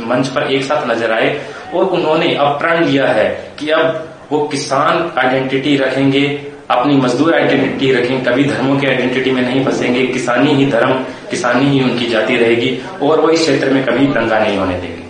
मंच 0.02 0.28
पर 0.28 0.52
एक 0.52 0.64
साथ 0.64 0.88
नज़र 0.90 1.12
आए 1.12 1.28
और 1.74 1.84
उन्होंने 1.88 2.34
अब 2.36 2.58
प्रण 2.58 2.84
लिया 2.84 3.06
है 3.10 3.28
कि 3.58 3.70
अब 3.72 4.08
वो 4.32 4.40
किसान 4.48 5.10
आइडेंटिटी 5.18 5.76
रखेंगे, 5.76 6.26
अपनी 6.70 6.96
मजदूर 6.96 7.34
आइडेंटिटी 7.34 7.92
रखें, 7.92 8.24
कभी 8.24 8.44
धर्मों 8.44 8.78
की 8.78 8.86
आइडेंटिटी 8.86 9.30
में 9.30 9.42
नहीं 9.42 9.64
फंसेंगे, 9.64 10.06
किसानी 10.08 10.54
ही 10.54 10.66
धर्म, 10.70 10.92
किसानी 11.30 11.70
ही 11.70 11.82
उनकी 11.84 12.06
जाति 12.06 12.36
रहेगी 12.36 12.78
और 13.02 13.20
वो 13.20 13.30
इस 13.30 13.40
क्षेत्र 13.40 13.70
में 13.70 13.84
कभी 13.84 14.06
दंगा 14.08 14.38
नहीं 14.38 14.58
होने 14.58 14.74
देंगे। 14.74 15.03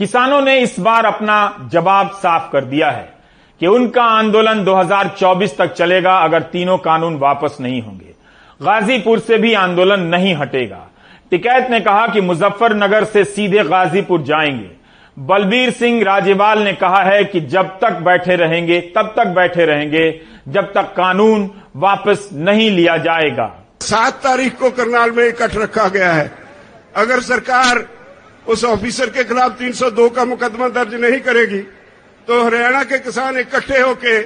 किसानों 0.00 0.40
ने 0.40 0.60
इस 0.60 0.76
बार 0.80 1.04
अपना 1.04 1.68
जवाब 1.72 2.10
साफ़ 2.10 2.52
कर 2.52 2.64
दिया 2.64 2.90
है 2.90 3.12
कि 3.60 3.66
उनका 3.66 4.02
आंदोलन 4.02 4.64
2024 4.64 5.58
तक 5.58 5.72
चलेगा 5.72 6.18
अगर 6.18 6.42
तीनों 6.42 6.78
कानून 6.78 7.16
वापस 7.18 7.56
नहीं 7.60 7.82
होंगे। 7.82 8.14
गाजीपुर 8.62 9.18
से 9.18 9.38
भी 9.38 9.54
आंदोलन 9.54 10.00
नहीं 10.00 10.34
हटेगा। 10.34 10.90
टिकैत 11.30 11.70
ने 11.70 11.80
कहा 11.80 12.06
कि 12.06 12.20
मुजफ्फरनगर 12.20 13.04
से 13.04 13.24
सीधे 13.24 13.64
गाजीपुर 13.64 14.22
जाएँगे। 14.22 14.70
बलबीर 15.18 15.70
सिंह 15.70 16.04
राजेवाल 16.04 16.58
ने 16.58 16.72
कहा 16.72 17.02
है 17.02 17.24
कि 17.24 17.40
जब 17.40 17.64
तक 17.80 17.90
बैठे 17.90 18.36
रहेंगे, 18.36 18.80
तब 18.80 19.14
तक 19.16 19.26
बैठे 19.26 19.64
रहेंगे, 19.64 20.20
जब 20.48 20.72
तक 20.72 20.82
कानून 20.82 21.50
वापस 21.76 22.30
नहीं 22.32 22.70
लिया 22.70 22.96
जाएगा। 22.96 23.54
सात 23.80 24.12
तारीख 24.12 24.58
को 24.58 24.70
करनाल 24.70 25.10
में 25.10 25.28
इकट्ठ 25.28 25.56
रखा 25.56 25.88
गया 25.88 26.12
है। 26.12 26.32
अगर 26.96 27.20
सरकार 27.20 27.99
उस 28.50 28.64
ऑफिसर 28.64 29.10
के 29.10 29.24
खिलाफ 29.24 29.58
302 29.58 30.08
का 30.10 30.24
मुकदमा 30.24 30.68
दर्ज 30.68 30.94
नहीं 30.94 31.20
करेगी। 31.20 31.60
तो 32.26 32.44
हरियाणा 32.44 32.82
के 32.84 32.98
किसान 32.98 33.38
इकट्ठे 33.38 33.80
होके 33.80 34.20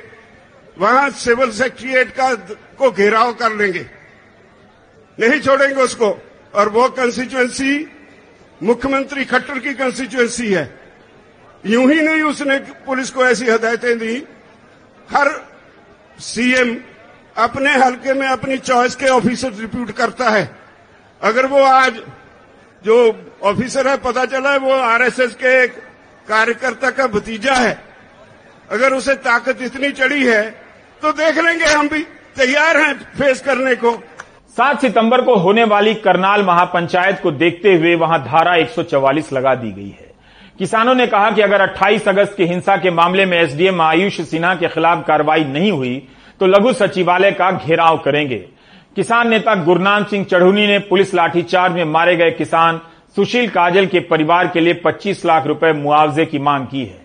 वहाँ 0.78 1.10
सिविल 1.10 1.50
सेक्रेटरिएट 1.50 2.10
का 2.10 2.34
को 2.78 2.90
घेराव 2.90 3.32
कर 3.32 3.52
लेंगे। 3.52 3.86
नहीं 5.20 5.40
छोड़ेंगे 5.40 5.82
उसको। 5.82 6.08
और 6.54 6.68
वो 6.68 6.88
कंस्टिट्यूएंसी 6.88 7.90
मुख्यमंत्री 8.62 9.24
खट्टर 9.24 9.58
की 9.58 9.74
कंस्टिट्यूएंसी 9.74 10.52
है। 10.52 10.80
यूँ 11.66 11.92
ही 11.92 12.00
नहीं 12.00 12.22
उसने 12.22 12.58
पुलिस 12.58 13.10
को 13.10 13.26
ऐसी 13.26 13.46
हदायतें 13.46 13.98
दी। 13.98 14.24
हर 15.10 15.30
सीएम 16.18 16.76
अपने 17.36 17.74
हलके 17.74 18.14
में 18.14 18.28
अपनी 18.28 18.58
चॉइस 18.58 18.94
के 18.96 19.06
ऑफिसर 19.06 19.52
रिप्यूट 19.52 19.90
करता 19.90 20.30
है। 20.30 20.56
अगर 21.22 21.46
वो 21.46 21.62
आज 21.62 22.02
जो 22.84 22.96
ऑफिसर 23.44 23.88
है, 23.88 23.96
पता 23.98 24.24
चला 24.26 24.52
है 24.52 24.58
वो 24.58 24.72
आरएसएस 24.72 25.34
के 25.34 25.62
एक 25.62 25.72
कार्यकर्ता 26.26 26.90
का 26.90 27.06
भतीजा 27.08 27.54
है। 27.54 27.78
अगर 28.70 28.92
उसे 28.92 29.14
ताकत 29.22 29.62
इतनी 29.62 29.90
चढ़ी 29.92 30.24
है 30.24 30.42
तो 31.02 31.12
देख 31.14 31.38
लेंगे 31.38 31.64
हम 31.66 31.88
भी 31.88 32.02
तैयार 32.36 32.76
हैं 32.76 32.94
फेस 33.18 33.40
करने 33.42 33.74
को। 33.74 33.92
सात 34.56 34.80
सितंबर 34.80 35.22
को 35.22 35.34
होने 35.36 35.64
वाली 35.64 35.94
करनाल 35.96 36.42
महापंचायत 36.42 37.20
को 37.20 37.30
देखते 37.32 37.74
हुए 37.74 37.94
वहाँ 37.96 38.18
धारा 38.24 38.54
144 38.56 39.32
लगा 39.32 39.54
दी 39.54 39.72
गई 39.72 39.88
है। 39.90 40.12
किसानों 40.58 40.94
ने 40.94 41.06
कहा 41.06 41.30
कि 41.30 41.42
अगर 41.42 41.62
28 41.62 42.08
अगस्त 42.08 42.34
की 42.36 42.44
हिंसा 42.44 42.76
के 42.76 42.90
मामले 42.92 43.24
में 43.26 43.38
एसडीएम 43.38 43.80
आयुष 43.82 44.20
सिन्हा 44.20 44.54
के 44.54 44.68
खिलाफ 44.68 45.04
कार्रवाई 45.06 45.44
नहीं 45.46 45.70
हुई 45.72 45.96
तो 46.40 46.46
लघु 46.46 46.72
सचिवालय 46.72 47.32
का 47.32 47.50
घेराव 47.52 47.98
करेंगे। 47.98 48.44
किसान 48.96 49.28
नेता 49.28 49.54
गुरनाम 49.64 50.04
सिंह 50.04 50.24
चढ़ूनी 50.24 50.66
ने 50.66 50.78
पुलिस 50.78 51.14
लाठीचार्ज 51.14 51.74
में 51.74 51.84
मारे 51.84 52.14
गए 52.16 52.30
किसान 52.30 52.80
सुशील 53.16 53.48
काजल 53.48 53.86
के 53.86 54.00
परिवार 54.00 54.48
के 54.48 54.60
लिए 54.60 54.74
25 54.84 55.24
लाख 55.26 55.46
रुपए 55.46 55.72
मुआवजे 55.72 56.26
की 56.26 56.38
मांग 56.38 56.66
की 56.66 56.84
है। 56.84 57.00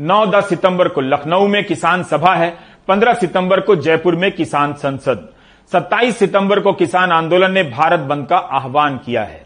9-10 0.00 0.48
सितंबर 0.48 0.88
को 0.88 1.00
लखनऊ 1.00 1.46
में 1.46 1.62
किसान 1.64 2.02
सभा 2.02 2.34
है 2.34 2.52
15 2.88 3.14
सितंबर 3.14 3.60
को 3.60 3.76
जयपुर 3.76 4.16
में 4.16 4.30
किसान 4.32 4.72
संसद। 4.74 5.28
27 5.72 6.18
सितंबर 6.18 6.60
को 6.60 6.72
किसान 6.72 7.12
आंदोलन 7.12 7.52
ने 7.52 7.62
भारत 7.64 8.00
बंद 8.00 8.26
का 8.26 8.36
आह्वान 8.36 8.98
किया 8.98 9.24
है। 9.24 9.44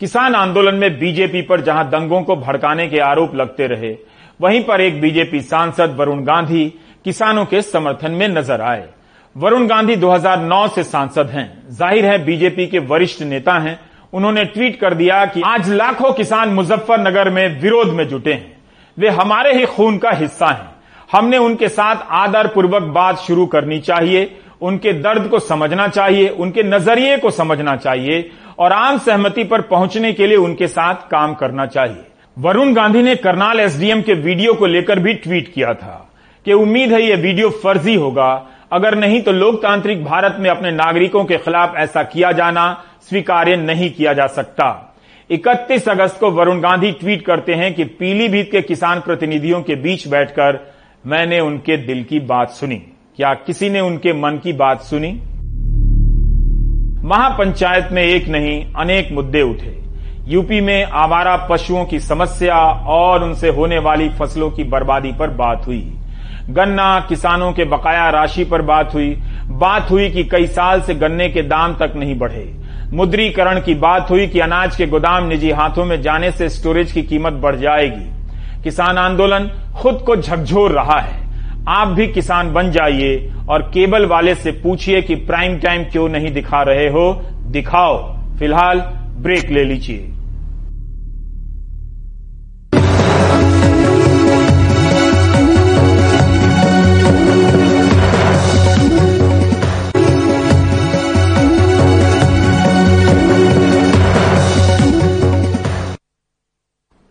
किसान 0.00 0.34
आंदोलन 0.34 0.74
में 0.74 0.98
बीजेपी 0.98 1.42
पर 1.42 1.60
जहाँ 1.60 1.88
दंगों 1.90 2.22
को 2.22 2.36
भड़काने 2.36 2.88
के 2.88 2.98
आरोप 3.00 3.34
लगते 3.34 3.66
रहे, 3.66 3.96
वहीं 4.40 4.62
पर 4.64 4.80
एक 4.80 5.00
बीजेपी 5.00 5.40
सांसद 5.40 5.96
वरुण 5.98 6.24
गांधी 6.24 6.72
किसानों 7.04 7.44
के 7.44 7.62
समर्थन 7.64 8.12
में 8.12 8.28
नज़र 8.28 8.60
आए। 8.62 8.88
वरुण 9.36 9.66
गांधी 9.66 9.94
2009 9.96 10.66
से 10.68 10.82
सांसद 10.82 11.28
हैं। 11.30 11.62
ज़ाहिर 11.70 12.06
है 12.06 12.24
बीजेपी 12.24 12.66
के 12.66 12.78
वरिष्ठ 12.78 13.22
नेता 13.22 13.52
हैं। 13.58 13.78
उन्होंने 14.12 14.44
ट्वीट 14.44 14.80
कर 14.80 14.94
दिया 14.94 15.24
कि 15.26 15.42
आज 15.42 15.70
लाखों 15.70 16.12
किसान 16.12 16.48
मुजफ्फरनगर 16.48 17.30
में 17.30 17.60
विरोध 17.60 17.88
में 17.88 18.08
जुटे 18.08 18.32
हैं। 18.32 18.56
वे 18.96 19.08
हमारे 19.08 19.52
ही 19.52 19.66
खून 19.66 19.98
का 19.98 20.10
हिस्सा 20.10 20.46
हैं। 20.46 20.68
हमने 21.12 21.38
उनके 21.38 21.68
साथ 21.68 21.96
आदर 22.10 22.46
पूर्वक 22.46 22.82
बात 22.82 23.18
शुरू 23.18 23.46
करनी 23.46 23.80
चाहिए। 23.80 24.36
उनके 24.60 24.92
दर्द 24.92 25.28
को 25.28 25.38
समझना 25.38 25.88
चाहिए। 25.88 26.28
उनके 26.28 26.62
नज़रिए 26.62 27.16
को 27.16 27.30
समझना 27.30 27.76
चाहिए। 27.76 28.30
और 28.58 28.72
आम 28.72 28.98
सहमति 28.98 29.44
पर 29.44 29.60
पहुँचने 29.60 30.12
के 30.12 30.26
लिए 30.26 30.36
उनके 30.36 30.66
साथ 30.68 31.08
काम 31.10 31.34
करना 31.34 31.66
चाहिए। 31.66 32.04
वरुण 32.36 32.74
गांधी 32.74 33.02
ने 33.02 33.16
करनाल 33.16 33.60
एसडीएम 33.60 34.02
के 34.02 34.14
वीडियो 34.14 34.54
को 34.54 34.66
लेकर 34.66 34.98
भी 34.98 35.14
ट्वीट 35.14 35.52
किया 35.54 35.74
था 35.74 36.06
कि 36.46 36.52
उम्मीद 36.52 36.92
है 36.92 37.02
यह 37.02 37.16
वीडियो 37.16 37.50
फर्जी 37.62 37.94
होगा। 37.94 38.34
अगर 38.72 38.98
नहीं 38.98 39.22
तो 39.22 39.32
लोकतांत्रिक 39.32 40.04
भारत 40.04 40.36
में 40.40 40.50
अपने 40.50 40.70
नागरिकों 40.70 41.24
के 41.24 41.36
खिलाफ 41.36 41.74
ऐसा 41.76 42.02
किया 42.02 42.32
जाना 42.32 42.84
स्वीकार्य 43.02 43.56
नहीं 43.56 43.90
किया 43.90 44.12
जा 44.12 44.26
सकता। 44.26 44.96
31 45.30 45.88
अगस्त 45.88 46.20
को 46.20 46.30
वरुण 46.30 46.60
गांधी 46.60 46.92
ट्वीट 46.92 47.22
करते 47.22 47.54
हैं 47.54 47.74
कि 47.74 47.84
पीलीभीत 47.84 48.52
के 48.52 48.62
किसान 48.62 49.00
प्रतिनिधियों 49.00 49.62
के 49.62 49.74
बीच 49.74 50.08
बैठकर 50.08 50.74
मैंने 51.06 51.40
उनके 51.40 51.76
दिल 51.76 52.04
की 52.04 52.20
बात 52.20 52.50
सुनी। 52.50 52.76
क्या 53.16 53.34
किसी 53.34 53.70
ने 53.70 53.80
उनके 53.80 54.12
मन 54.12 54.40
की 54.42 54.52
बात 54.52 54.80
सुनी? 54.80 55.12
महापंचायत 57.08 57.88
में 57.92 58.02
एक 58.02 58.28
नहीं, 58.28 58.72
अनेक 58.78 59.12
मुद्दे 59.12 59.42
उठे। 59.42 59.80
यूपी 60.26 60.60
में 60.60 60.84
आवारा 60.84 61.36
पशुओं 61.36 61.84
की 61.84 62.00
समस्या 62.00 62.58
और 62.86 63.24
उनसे 63.24 63.48
होने 63.48 63.78
वाली 63.78 64.08
फ़सलों 64.08 64.50
की 64.50 64.64
बर्बादी 64.64 65.12
पर 65.12 65.30
बात 65.30 65.66
हुई। 65.66 65.96
गन्ना 66.50 67.06
किसानों 67.08 67.52
के 67.52 67.64
बकाया 67.64 68.10
राशि 68.10 68.44
पर 68.44 68.62
बात 68.62 68.94
हुई। 68.94 69.22
बात 69.46 69.90
हुई 69.90 70.10
कि 70.10 70.24
कई 70.24 70.46
साल 70.46 70.80
से 70.80 70.94
गन्ने 70.94 71.28
के 71.28 71.42
दाम 71.42 71.74
तक 71.74 71.92
नहीं 71.96 72.18
बढ़े। 72.18 72.54
मुद्रीकरण 72.92 73.60
की 73.60 73.74
बात 73.74 74.10
हुई 74.10 74.26
कि 74.26 74.40
अनाज 74.40 74.76
के 74.76 74.86
गोदाम 74.86 75.24
निजी 75.24 75.50
हाथों 75.50 75.84
में 75.84 76.02
जाने 76.02 76.30
से 76.30 76.48
स्टोरेज 76.48 76.92
की 76.92 77.02
कीमत 77.02 77.32
बढ़ 77.32 77.56
जाएगी। 77.56 78.10
किसान 78.62 78.98
आंदोलन 78.98 79.50
खुद 79.76 79.94
को 80.06 80.16
झकझोर 80.16 80.70
रहा 80.70 81.00
है। 81.00 81.20
आप 81.68 81.88
भी 81.88 82.06
किसान 82.06 82.52
बन 82.52 82.70
जाइए 82.70 83.32
और 83.48 83.62
केबल 83.62 84.06
वाले 84.06 84.34
से 84.34 84.50
पूछिए 84.52 85.02
कि 85.02 85.14
प्राइम 85.14 85.56
टाइम 85.56 85.84
क्यों 85.84 86.08
नहीं 86.08 86.32
दिखा 86.32 86.62
रहे 86.62 86.88
हो। 86.88 87.26
दिखाओ। 87.46 88.16
फ़िलहाल 88.38 88.80
ब्रेक 89.18 89.50
ले 89.50 89.64
लीजिए। 89.64 90.12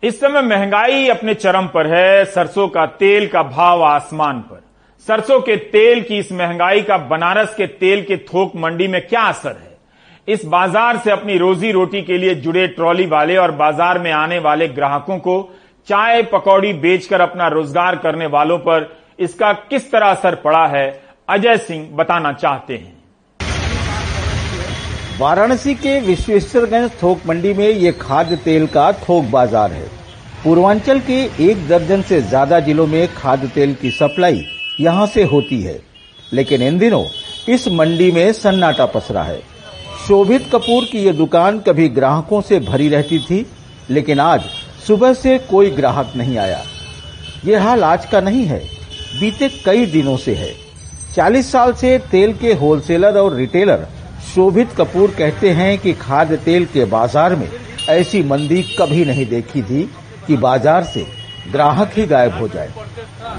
इस 0.04 0.20
समय 0.20 0.42
महँगाई 0.42 1.08
अपने 1.08 1.34
चरम 1.34 1.66
पर 1.68 1.88
है, 1.88 2.26
सरसों 2.26 2.68
का 2.68 2.86
तेल 2.86 3.28
का 3.28 3.42
भाव 3.44 3.82
आसमान 3.84 4.40
पर। 4.42 4.62
सरसों 5.08 5.40
के 5.40 5.56
तेल 5.56 6.02
की 6.02 6.18
इस 6.18 6.32
महँगाई 6.32 6.82
का, 6.82 6.98
बनारस 6.98 7.56
के 7.56 7.68
तेल 7.68 8.04
के 8.04 8.18
थोक 8.18 8.56
मंडी 8.56 8.88
में 8.88 9.02
क्या 9.08 9.22
असर 9.22 9.50
है? 9.50 9.78
इस 10.28 10.46
बाज़ार 10.46 10.98
से 10.98 11.12
अपनी 11.12 11.38
रोजी 11.38 11.72
रोटी 11.72 12.02
के 12.02 12.18
लिए 12.18 12.36
जुड़े 12.36 12.68
ट्रॉली 12.68 13.06
वाले 13.06 13.38
और 13.38 13.52
बाज़ार 13.52 14.00
में 14.00 14.12
आने 14.12 14.40
वाले 14.40 14.68
ग्राहकों 14.68 15.18
को 15.20 15.42
चाय 15.88 16.22
पकौड़ी 16.24 16.74
बेचकर 16.76 17.22
अपना 17.22 17.48
रोज़गार 17.48 17.96
करने 17.96 18.26
वालों 18.28 18.58
पर 18.60 18.90
इसका 19.20 19.52
किस 19.54 19.92
तरह 19.92 20.08
असर 20.08 20.36
पड़ा 20.36 20.66
है, 20.68 21.02
अजय 21.30 21.58
सिंह 21.58 21.88
बताना 21.94 22.34
चाहते 22.34 22.78
हैं। 22.78 22.99
वाराणसी 25.20 25.74
के 25.76 26.00
विश्वेश्वरगंज 26.00 26.92
थोक 27.02 27.26
मंडी 27.28 27.54
में 27.54 27.68
ये 27.68 27.92
खाद्य 27.92 28.36
तेल 28.36 28.68
का 28.68 28.92
थोक 28.94 29.24
बाज़ार 29.32 29.72
है। 29.72 29.88
पूर्वांचल 30.44 31.00
के 31.00 31.18
एक 31.44 31.68
दर्जन 31.68 32.02
से 32.02 32.22
ज़्यादा 32.22 32.60
जिलों 32.60 32.86
में 32.88 33.16
खाद्य 33.16 33.48
तेल 33.48 33.74
की 33.82 33.92
सप्लाई 33.92 34.46
यहाँ 34.80 35.08
से 35.08 35.24
होती 35.24 35.62
है। 35.62 35.78
लेकिन 36.32 36.62
इन 36.62 36.78
दिनों 36.80 37.04
इस 37.50 37.68
मंडी 37.70 38.12
में 38.12 38.32
सन्नाटा 38.34 38.86
पसरा 38.86 39.24
है। 39.24 39.40
शोभित 40.08 40.50
कपूर 40.54 40.86
की 40.92 41.04
ये 41.06 41.14
दुकान 41.14 41.60
कभी 41.60 41.90
ग्राहकों 41.90 42.42
से 42.42 42.60
भरी 42.62 42.90
रहती 42.90 43.20
थी, 43.20 43.46
लेकिन 43.90 44.20
आज 44.22 44.50
सुबह 44.88 45.14
से 45.16 45.38
कोई 45.52 45.70
ग्राहक 45.72 46.14
नहीं 46.16 46.38
आया। 46.38 46.64
ये 47.46 47.58
हाल 47.58 47.84
आज 47.84 48.06
का 48.06 48.22
नहीं 48.22 48.46
है, 48.46 48.64
बीते 49.20 49.50
कई 49.66 49.86
दिनों 49.92 50.18
से 50.18 50.36
है। 50.36 50.54
40 51.16 51.52
साल 51.52 51.74
से 51.76 51.98
तेल 52.12 52.34
के 52.34 52.54
होलसेलर 52.56 53.18
और 53.18 53.36
रिटेलर 53.36 53.88
शोभित 54.30 54.74
कपूर 54.78 55.12
कहते 55.18 55.50
हैं 55.52 55.78
कि 55.80 55.92
खाद्य 56.00 56.38
तेल 56.40 56.66
के 56.74 56.84
बाज़ार 56.88 57.36
में 57.36 57.48
ऐसी 57.90 58.22
मंदी 58.24 58.62
कभी 58.80 59.06
नहीं 59.06 59.26
देखी 59.28 59.62
थी 59.64 59.82
कि 60.28 60.38
बाज़ार 60.38 60.84
से 60.86 61.06
ग्राहक 61.52 61.98
ही 61.98 62.06
गायब 62.08 62.38
हो 62.40 62.48
जाए। 62.48 62.70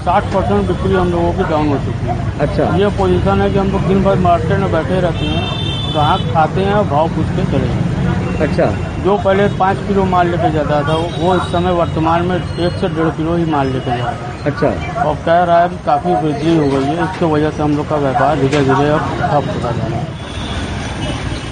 साठ 0.05 0.23
परसेंट 0.33 0.67
बिक्री 0.67 0.93
हम 0.93 1.11
लोगों 1.11 1.31
की 1.33 1.43
डाउन 1.49 1.67
हो 1.67 1.77
चुकी 1.85 2.07
है। 2.07 2.39
अच्छा। 2.39 2.75
ये 2.77 2.87
पोजीशन 2.97 3.41
है 3.41 3.49
कि 3.51 3.59
हम 3.59 3.71
लोग 3.71 3.87
दिन 3.87 4.03
भर 4.03 4.19
मार्केट 4.19 4.59
में 4.59 4.71
बैठे 4.71 4.99
रहते 5.01 5.25
हैं 5.25 5.91
ग्राहक 5.91 6.33
खाते 6.33 6.61
हैं 6.61 6.73
और 6.73 6.85
भाव 6.87 7.07
पूछ 7.15 7.27
के 7.35 7.45
चले 7.51 7.67
जाते 7.67 8.43
अच्छा। 8.43 8.65
जो 9.03 9.17
पहले 9.19 9.47
पाँच 9.57 9.77
किलो 9.87 10.03
माल 10.05 10.29
लेके 10.31 10.51
जाता 10.51 10.81
था 10.83 10.95
वो 10.95 11.35
इस 11.35 11.51
समय 11.51 11.71
वर्तमान 11.73 12.25
में 12.25 12.35
एक 12.35 12.79
से 12.79 12.89
डेढ़ 12.95 13.09
किलो 13.17 13.35
ही 13.35 13.45
माल 13.51 13.67
लेके 13.67 13.85
जा 13.87 13.95
रहा 13.95 14.09
है। 14.09 14.43
अच्छा। 14.45 15.03
और 15.03 15.15
कह 15.25 15.43
रहा 15.43 15.59
है 15.59 15.69
काफ़ी 15.85 16.13
वृद्धि 16.23 16.57
हो 16.57 16.67
गई 16.69 16.85
है 16.85 17.03
इसकी 17.03 17.31
वजह 17.33 17.49
से 17.51 17.63
हम 17.63 17.77
लोग 17.77 17.89
का 17.89 17.95
व्यापार 18.05 18.39
धीरे 18.39 18.63
धीरे 18.63 18.89
अब 18.89 19.13
ठप 19.21 19.47
होता 19.47 19.71
जा 19.71 19.87
रहा 19.87 19.97
है। 19.97 20.20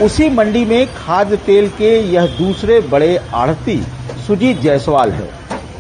उसी 0.01 0.29
मंडी 0.29 0.63
में 0.65 0.93
खाद्य 0.95 1.37
तेल 1.37 1.67
के 1.69 1.89
यह 2.11 2.25
दूसरे 2.37 2.79
बड़े 2.81 3.15
आढ़ती 3.35 3.75
सुजीत 4.27 4.59
जायसवाल 4.61 5.11
है। 5.11 5.27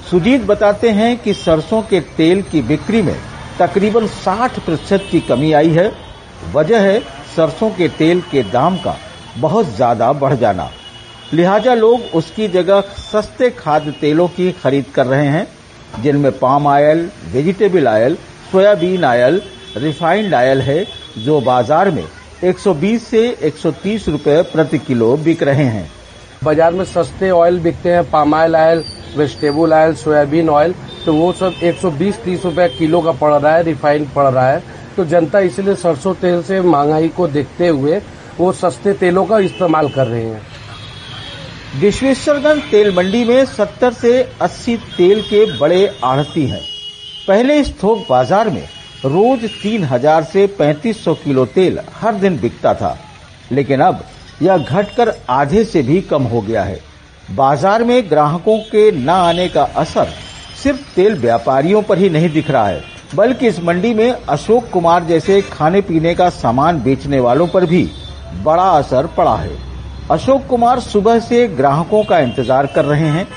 सुजीत 0.09 0.41
बताते 0.45 0.89
हैं 0.89 1.17
कि 1.17 1.33
सरसों 1.33 1.81
के 1.81 1.99
तेल 2.17 2.41
की 2.41 2.61
बिक्री 2.61 3.01
में 3.01 3.15
तकरीबन 3.59 4.07
60 4.17 4.59
प्रतिशत 4.59 5.07
की 5.11 5.19
कमी 5.19 5.51
आई 5.51 5.69
है। 5.69 5.91
वजह 6.53 6.81
है 6.81 6.99
सरसों 7.35 7.69
के 7.69 7.87
तेल 7.97 8.21
के 8.21 8.43
दाम 8.51 8.77
का 8.77 8.97
बहुत 9.37 9.75
ज़्यादा 9.75 10.11
बढ़ 10.15 10.33
जाना। 10.33 10.69
लिहाजा 11.33 11.73
लोग 11.75 12.15
उसकी 12.15 12.47
जगह 12.49 12.81
सस्ते 12.81 13.49
खाद्य 13.49 13.91
तेलों 13.91 14.27
की 14.27 14.51
खरीद 14.53 14.85
कर 14.95 15.05
रहे 15.05 15.27
हैं, 15.27 15.47
जिनमें 16.01 16.31
palm 16.39 16.67
oil 16.67 17.09
vegetable 17.31 17.87
oil 17.87 18.17
soybean 18.51 19.03
oil 19.05 19.41
refined 19.77 20.33
oil 20.33 20.61
है, 20.61 20.85
जो 21.17 21.41
बाज़ार 21.41 21.91
में 21.91 22.05
120 22.43 22.99
से 23.01 23.21
130 23.43 24.07
रुपए 24.09 24.41
प्रति 24.51 24.77
किलो 24.79 25.15
बिक 25.17 25.41
रहे 25.43 25.63
हैं। 25.65 25.89
बाज़ार 26.43 26.73
में 26.73 26.83
सस्ते 26.85 27.29
ऑयल 27.31 27.59
बिकते 27.59 27.91
हैं 27.91 28.03
palm 28.11 28.33
oil 28.33 28.55
oil 28.55 28.83
vegetable 29.15 29.73
oil 29.73 29.93
soybean 29.95 30.49
oil 30.49 30.73
तो 31.05 31.13
वो 31.13 31.31
सब 31.33 31.59
120-30 31.63 32.45
रुपए 32.45 32.67
किलो 32.69 33.01
का 33.01 33.11
पड़ 33.13 33.33
रहा 33.33 33.55
है 33.55 33.63
रिफाइंड 33.63 34.07
पड़ 34.09 34.25
रहा 34.25 34.47
है। 34.49 34.63
तो 34.95 35.05
जनता 35.05 35.39
इसलिए 35.41 35.75
सरसों 35.75 36.13
तेल 36.15 36.41
से 36.43 36.61
महँगाई 36.61 37.07
को 37.09 37.27
देखते 37.27 37.67
हुए 37.67 38.01
वो 38.39 38.51
सस्ते 38.53 38.93
तेलों 38.95 39.25
का 39.25 39.39
इस्तेमाल 39.41 39.89
कर 39.89 40.07
रहे 40.07 40.25
हैं। 40.25 40.41
विश्वेश्वरगंज 41.81 42.61
तेल 42.71 42.95
मंडी 42.95 43.23
में 43.23 43.45
70 43.47 43.93
से 43.93 44.11
80 44.41 44.75
तेल 44.97 45.21
के 45.21 45.45
बड़े 45.59 45.85
आढ़ती 46.03 46.45
हैं। 46.47 46.61
पहले 47.27 47.59
इस 47.59 47.71
थोक 47.83 48.05
बाज़ार 48.09 48.49
में 48.49 48.67
रोज 49.05 49.43
3000 49.53 50.23
से 50.23 50.45
3500 50.57 51.13
किलो 51.15 51.45
तेल 51.47 51.79
हर 51.93 52.15
दिन 52.15 52.39
बिकता 52.39 52.73
था। 52.73 52.97
लेकिन 53.51 53.79
अब 53.81 54.03
यह 54.41 54.57
घटकर 54.57 55.13
आधे 55.29 55.63
से 55.65 55.81
भी 55.83 55.99
कम 56.01 56.23
हो 56.23 56.41
गया 56.41 56.63
है। 56.63 56.79
बाज़ार 57.31 57.83
में 57.83 58.09
ग्राहकों 58.09 58.57
के 58.61 58.91
न 58.91 59.09
आने 59.09 59.47
का 59.49 59.63
असर 59.63 60.13
सिर्फ़ 60.63 60.79
तेल 60.95 61.17
व्यापारियों 61.17 61.81
पर 61.81 61.97
ही 61.97 62.09
नहीं 62.09 62.29
दिख 62.29 62.49
रहा 62.51 62.67
है, 62.67 62.81
बल्कि 63.15 63.47
इस 63.47 63.59
मंडी 63.59 63.93
में 63.93 64.11
अशोक 64.11 64.69
कुमार 64.69 65.03
जैसे 65.03 65.41
खाने 65.43 65.81
पीने 65.81 66.13
का 66.15 66.29
सामान 66.29 66.81
बेचने 66.81 67.19
वालों 67.19 67.47
पर 67.47 67.65
भी 67.65 67.89
बड़ा 68.43 68.69
असर 68.69 69.07
पड़ा 69.17 69.35
है। 69.35 69.51
अशोक 70.11 70.45
कुमार 70.47 70.79
सुबह 70.79 71.19
से 71.19 71.47
ग्राहकों 71.47 72.03
का 72.03 72.19
इंतज़ार 72.19 72.65
कर 72.65 72.85
रहे 72.85 73.07
हैं। 73.07 73.27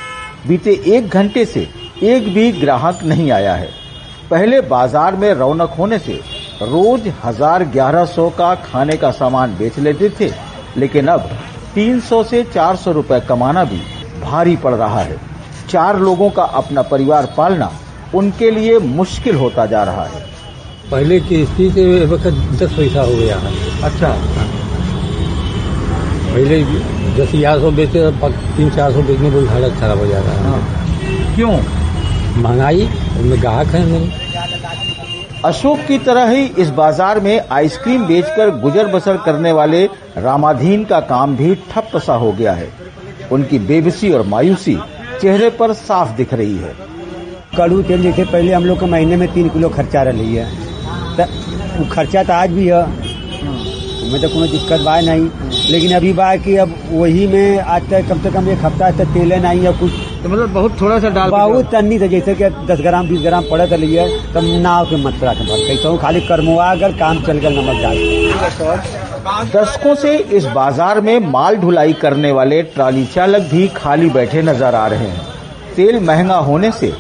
बीते 0.49 0.81
एक 0.87 1.09
घंटे 1.09 1.45
से 1.45 1.69
एक 2.05 2.33
भी 2.35 2.51
ग्राहक 2.53 3.03
नहीं 3.05 3.31
आया 3.31 3.55
है। 3.55 3.69
पहले 4.33 4.61
बाज़ार 4.63 5.17
में 5.17 5.33
रौनक 5.35 5.71
होने 5.79 5.99
से 5.99 6.13
रोज 6.63 7.09
हज़ार 7.25 7.65
ग्यारह 7.65 8.05
सौ 8.05 8.29
का 8.31 8.55
खाने 8.63 8.97
का 8.97 9.11
सामान 9.11 9.57
बेच 9.57 9.79
लेते 9.79 10.09
थे 10.21 10.31
लेकिन 10.77 11.09
अब 11.09 11.29
300 11.75 12.23
से 12.25 12.43
400 12.45 12.93
रुपए 12.95 13.19
कमाना 13.29 13.65
भी 13.65 13.81
भारी 14.23 14.57
पड़ 14.57 14.73
रहा 14.75 15.01
है। 15.01 15.17
चार 15.71 15.99
लोगों 15.99 16.31
का 16.31 16.43
अपना 16.61 16.83
परिवार 16.93 17.27
पालना 17.37 17.71
उनके 18.15 18.51
लिए 18.51 18.79
मुश्किल 18.79 19.37
होता 19.37 19.67
जा 19.67 19.83
रहा 19.85 20.05
है। 20.05 20.23
पहले 20.91 21.21
की 21.21 21.45
स्थिति 21.45 21.71
से 21.73 22.07
वक्त 22.07 22.41
दस 22.63 22.77
पैसा 22.77 23.03
हो 23.03 23.17
गया। 23.17 23.37
है 23.37 23.53
अच्छा। 23.83 24.15
पहले 26.33 26.63
दस 27.17 27.35
ग्यारह 27.35 27.61
सौ 27.61 27.71
बेचते 27.73 28.11
तीन 28.57 28.71
चार 28.71 28.93
सौ 28.93 29.03
बेचने 29.03 29.31
पर 29.31 29.47
हालत 29.53 29.79
खराब 29.81 29.99
हो 29.99 30.07
जा 30.07 30.21
रहा 30.21 30.57
है। 30.57 31.35
क्यों? 31.37 31.55
महँगाई 32.35 32.89
उनमें 33.21 33.41
ग्राहक 33.41 33.67
है 33.67 33.87
नहीं। 33.87 34.22
अशोक 35.45 35.79
की 35.79 35.97
तरह 35.99 36.29
ही 36.29 36.45
इस 36.63 36.69
बाज़ार 36.71 37.19
में 37.21 37.49
आइसक्रीम 37.53 38.05
बेचकर 38.07 38.51
गुजर 38.61 38.87
बसर 38.87 39.17
करने 39.17 39.53
वाले 39.53 39.85
रामाधीन 40.19 40.85
का 40.85 41.01
काम 41.09 41.37
भी 41.37 41.55
ठप 41.71 41.97
सा 41.97 42.15
हो 42.15 42.31
गया 42.33 42.53
है। 42.53 42.69
उनकी 43.33 43.59
बेबसी 43.61 44.11
और 44.13 44.27
मायूसी 44.27 44.77
चेहरे 45.21 45.49
पर 45.51 45.73
साफ़ 45.75 46.15
दिख 46.17 46.35
रही 46.35 46.57
है। 46.57 46.75
कड़ू 47.57 47.83
तेल 47.83 48.03
जैसे 48.03 48.25
पहले 48.25 48.53
हम 48.53 48.65
लोग 48.65 48.79
के 48.81 48.87
महीने 48.87 49.17
में 49.17 49.33
तीन 49.35 49.49
किलो 49.49 49.69
खर्चा 49.71 50.03
रही 50.03 50.35
है। 50.35 50.47
वो 51.79 51.89
खर्चा 51.93 52.23
तो 52.23 52.33
आज 52.33 52.51
भी 52.51 52.67
है। 52.67 52.83
उसमें 52.83 54.21
तो 54.23 54.29
कोई 54.29 54.49
दिक्कत 54.49 54.81
बा 54.81 55.01
नहीं। 55.01 55.29
लेकिन 55.71 55.97
अभी 55.97 56.13
बा 56.13 56.35
कि 56.37 56.57
अब 56.57 56.75
वही 56.93 57.27
में 57.27 57.59
आज 57.59 57.91
तक 57.91 58.09
कम 58.09 58.23
से 58.23 58.31
कम 58.31 58.49
एक 58.51 58.65
हफ़्ता 58.65 58.91
तक 58.99 59.13
तेल 59.15 59.33
नहीं 59.35 59.61
है 59.61 59.73
कुछ 59.81 59.93
तो 60.23 60.29
मतलब 60.29 60.53
बहुत 60.55 60.81
थोड़ा 60.81 60.99
सा 60.99 61.09
डाल 61.11 61.31
बहुत 61.31 61.71
तन्नी 61.71 61.99
था 62.01 62.07
जैसे 62.07 62.35
कि 62.35 62.49
दस 62.67 62.81
ग्राम 62.81 63.09
बीस 63.09 63.21
ग्राम 63.21 63.45
पड़े 63.51 63.67
तो 63.67 63.77
लिए 63.77 64.07
तब 64.35 64.45
नाव 64.63 64.85
के 64.87 64.97
मात्रा 64.97 65.33
के 65.35 65.45
भर 65.45 65.67
कैसे 65.67 65.97
खाली 65.99 66.21
करमुआ 66.21 66.71
अगर 66.73 66.93
काम 66.99 67.23
चल 67.25 67.39
गया 67.39 67.51
नमक 67.53 67.83
डाल 67.83 67.97
दशकों 69.51 69.95
से 69.95 70.17
इस 70.37 70.45
बाज़ार 70.55 71.01
में 71.01 71.19
माल 71.29 71.57
ढुलाई 71.57 71.93
करने 72.03 72.31
वाले 72.33 72.63
ट्राली 72.75 73.05
चालक 73.07 73.51
भी 73.51 73.67
खाली 73.77 74.11
बैठे 74.11 74.43
नज़र 74.43 74.75
आ 74.75 74.87
रहे 74.87 75.09
हैं। 75.09 75.21
तेल 75.77 76.01
महँगा 76.01 76.37
होने 76.47 76.71
से 76.71 76.93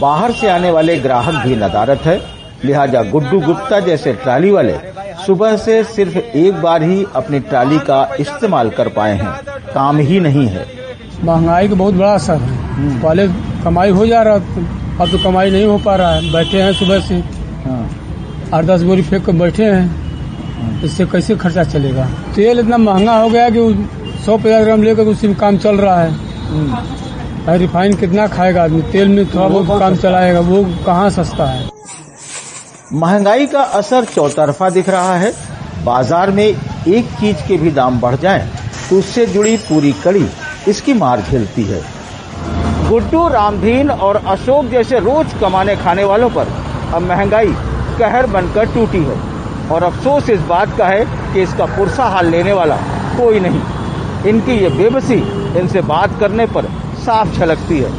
बाहर 0.00 0.32
से 0.32 0.48
आने 0.50 0.70
वाले 0.70 0.96
ग्राहक 1.00 1.44
भी 1.46 1.56
नदारत 1.56 2.00
है। 2.02 2.20
लिहाजा 2.64 3.02
गुड्डू 3.10 3.40
गुप्ता 3.40 3.80
जैसे 3.80 4.12
ट्राली 4.14 4.50
वाले 4.50 4.74
सुबह 5.26 5.56
से 5.58 5.82
सिर्फ़ 5.86 6.18
एक 6.18 6.62
बार 6.62 6.82
ही 6.82 7.04
अपनी 7.16 7.40
ट्राली 7.42 7.78
का 7.80 8.08
इस्तेमाल 8.20 8.70
कर 8.70 8.88
पाए 8.88 9.14
हैं। 9.16 9.32
काम 9.74 9.98
ही 10.00 10.20
नहीं 10.20 10.46
है। 10.46 10.66
महँगाई 11.24 11.68
का 11.68 11.74
बहुत 11.74 11.94
बड़ा 11.94 12.12
असर 12.14 12.36
है। 12.38 13.00
पहले 13.00 13.26
कमाई 13.64 13.90
हो 13.90 14.06
जा 14.06 14.22
रहा 14.22 14.34
अब 15.00 15.10
तो 15.10 15.18
कमाई 15.18 15.50
नहीं 15.50 15.64
हो 15.66 15.78
पा 15.78 15.94
रहा 15.96 16.10
है। 16.10 16.32
बैठे 16.32 16.62
हैं 16.62 16.72
सुबह 16.74 17.00
से। 17.00 17.22
आठ 18.54 18.64
दस 18.64 18.82
बोरी 18.82 19.02
फेंक 19.02 19.24
कर 19.26 19.32
बैठे 19.34 19.64
हैं। 19.64 20.82
इससे 20.84 21.06
कैसे 21.06 21.36
खर्चा 21.36 21.64
चलेगा? 21.64 22.04
तेल 22.36 22.58
इतना 22.58 22.76
महँगा 22.78 23.16
हो 23.16 23.28
गया 23.30 23.48
कि 23.50 23.88
सौ 24.26 24.36
पचास 24.38 24.64
ग्राम 24.64 24.82
लेकर 24.82 25.06
उसी 25.06 25.28
में 25.28 25.36
काम 25.36 25.58
चल 25.58 25.76
रहा 25.78 26.00
है। 26.00 27.58
रिफाइन 27.58 27.94
कितना 27.96 28.26
खाएगा 28.28 28.62
आदमी? 28.64 28.82
तेल 28.92 29.08
में 29.08 29.24
थोड़ा 29.26 29.48
बहुत 29.48 29.80
काम 29.80 29.96
चलाएगा। 29.96 30.40
वो 30.40 30.64
कहाँ 30.86 31.10
सस्ता 31.10 31.44
है? 31.44 31.68
महँगाई 32.94 33.46
का 33.46 33.60
असर 33.60 34.04
चौतरफा 34.06 34.70
दिख 34.70 34.88
रहा 34.88 35.14
है। 35.16 35.32
बाज़ार 35.84 36.30
में 36.30 36.44
एक 36.44 37.06
चीज़ 37.20 37.46
के 37.48 37.56
भी 37.56 37.70
दाम 37.72 38.00
बढ़ 38.00 38.16
जाएँ 38.16 38.48
तो 38.90 38.98
उससे 38.98 39.26
जुड़ी 39.26 39.56
पूरी 39.58 39.92
कड़ी। 40.04 40.26
इसकी 40.66 40.92
मार 40.94 41.20
झेलती 41.20 41.62
है। 41.64 41.80
गुड्डू 42.88 43.28
रामधीन 43.28 43.90
और 43.90 44.16
अशोक 44.16 44.64
जैसे 44.64 44.98
रोज 44.98 45.34
कमाने 45.40 45.76
खाने 45.76 46.04
वालों 46.04 46.30
पर 46.30 46.48
अब 46.94 47.02
महँगाई 47.02 47.54
कहर 47.98 48.26
बनकर 48.26 48.74
टूटी 48.74 48.98
है। 48.98 49.16
और 49.70 49.82
अफसोस 49.82 50.30
इस 50.30 50.40
बात 50.40 50.76
का 50.78 50.86
है 50.86 51.04
कि 51.34 51.42
इसका 51.42 51.66
पुरसा 51.66 52.04
हाल 52.04 52.26
लेने 52.26 52.52
वाला 52.52 52.76
कोई 53.16 53.40
नहीं। 53.40 53.62
इनकी 54.26 54.52
ये 54.52 54.68
बेबसी 54.68 55.18
इनसे 55.58 55.80
बात 55.80 56.18
करने 56.20 56.46
पर 56.46 56.66
साफ़ 56.98 57.28
झलकती 57.28 57.78
है। 57.78 57.90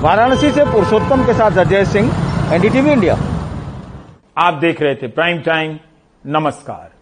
वाराणसी 0.00 0.50
से 0.50 0.64
पुरुषोत्तम 0.64 1.24
के 1.24 1.34
साथ 1.34 1.58
अजय 1.58 1.84
सिंह, 1.84 2.12
एनडीटीवी 2.52 2.90
इंडिया। 2.90 3.18
आप 4.38 4.54
देख 4.54 4.82
रहे 4.82 4.94
थे 4.94 5.08
प्राइम 5.08 5.38
टाइम, 5.38 5.78
नमस्कार। 6.26 6.93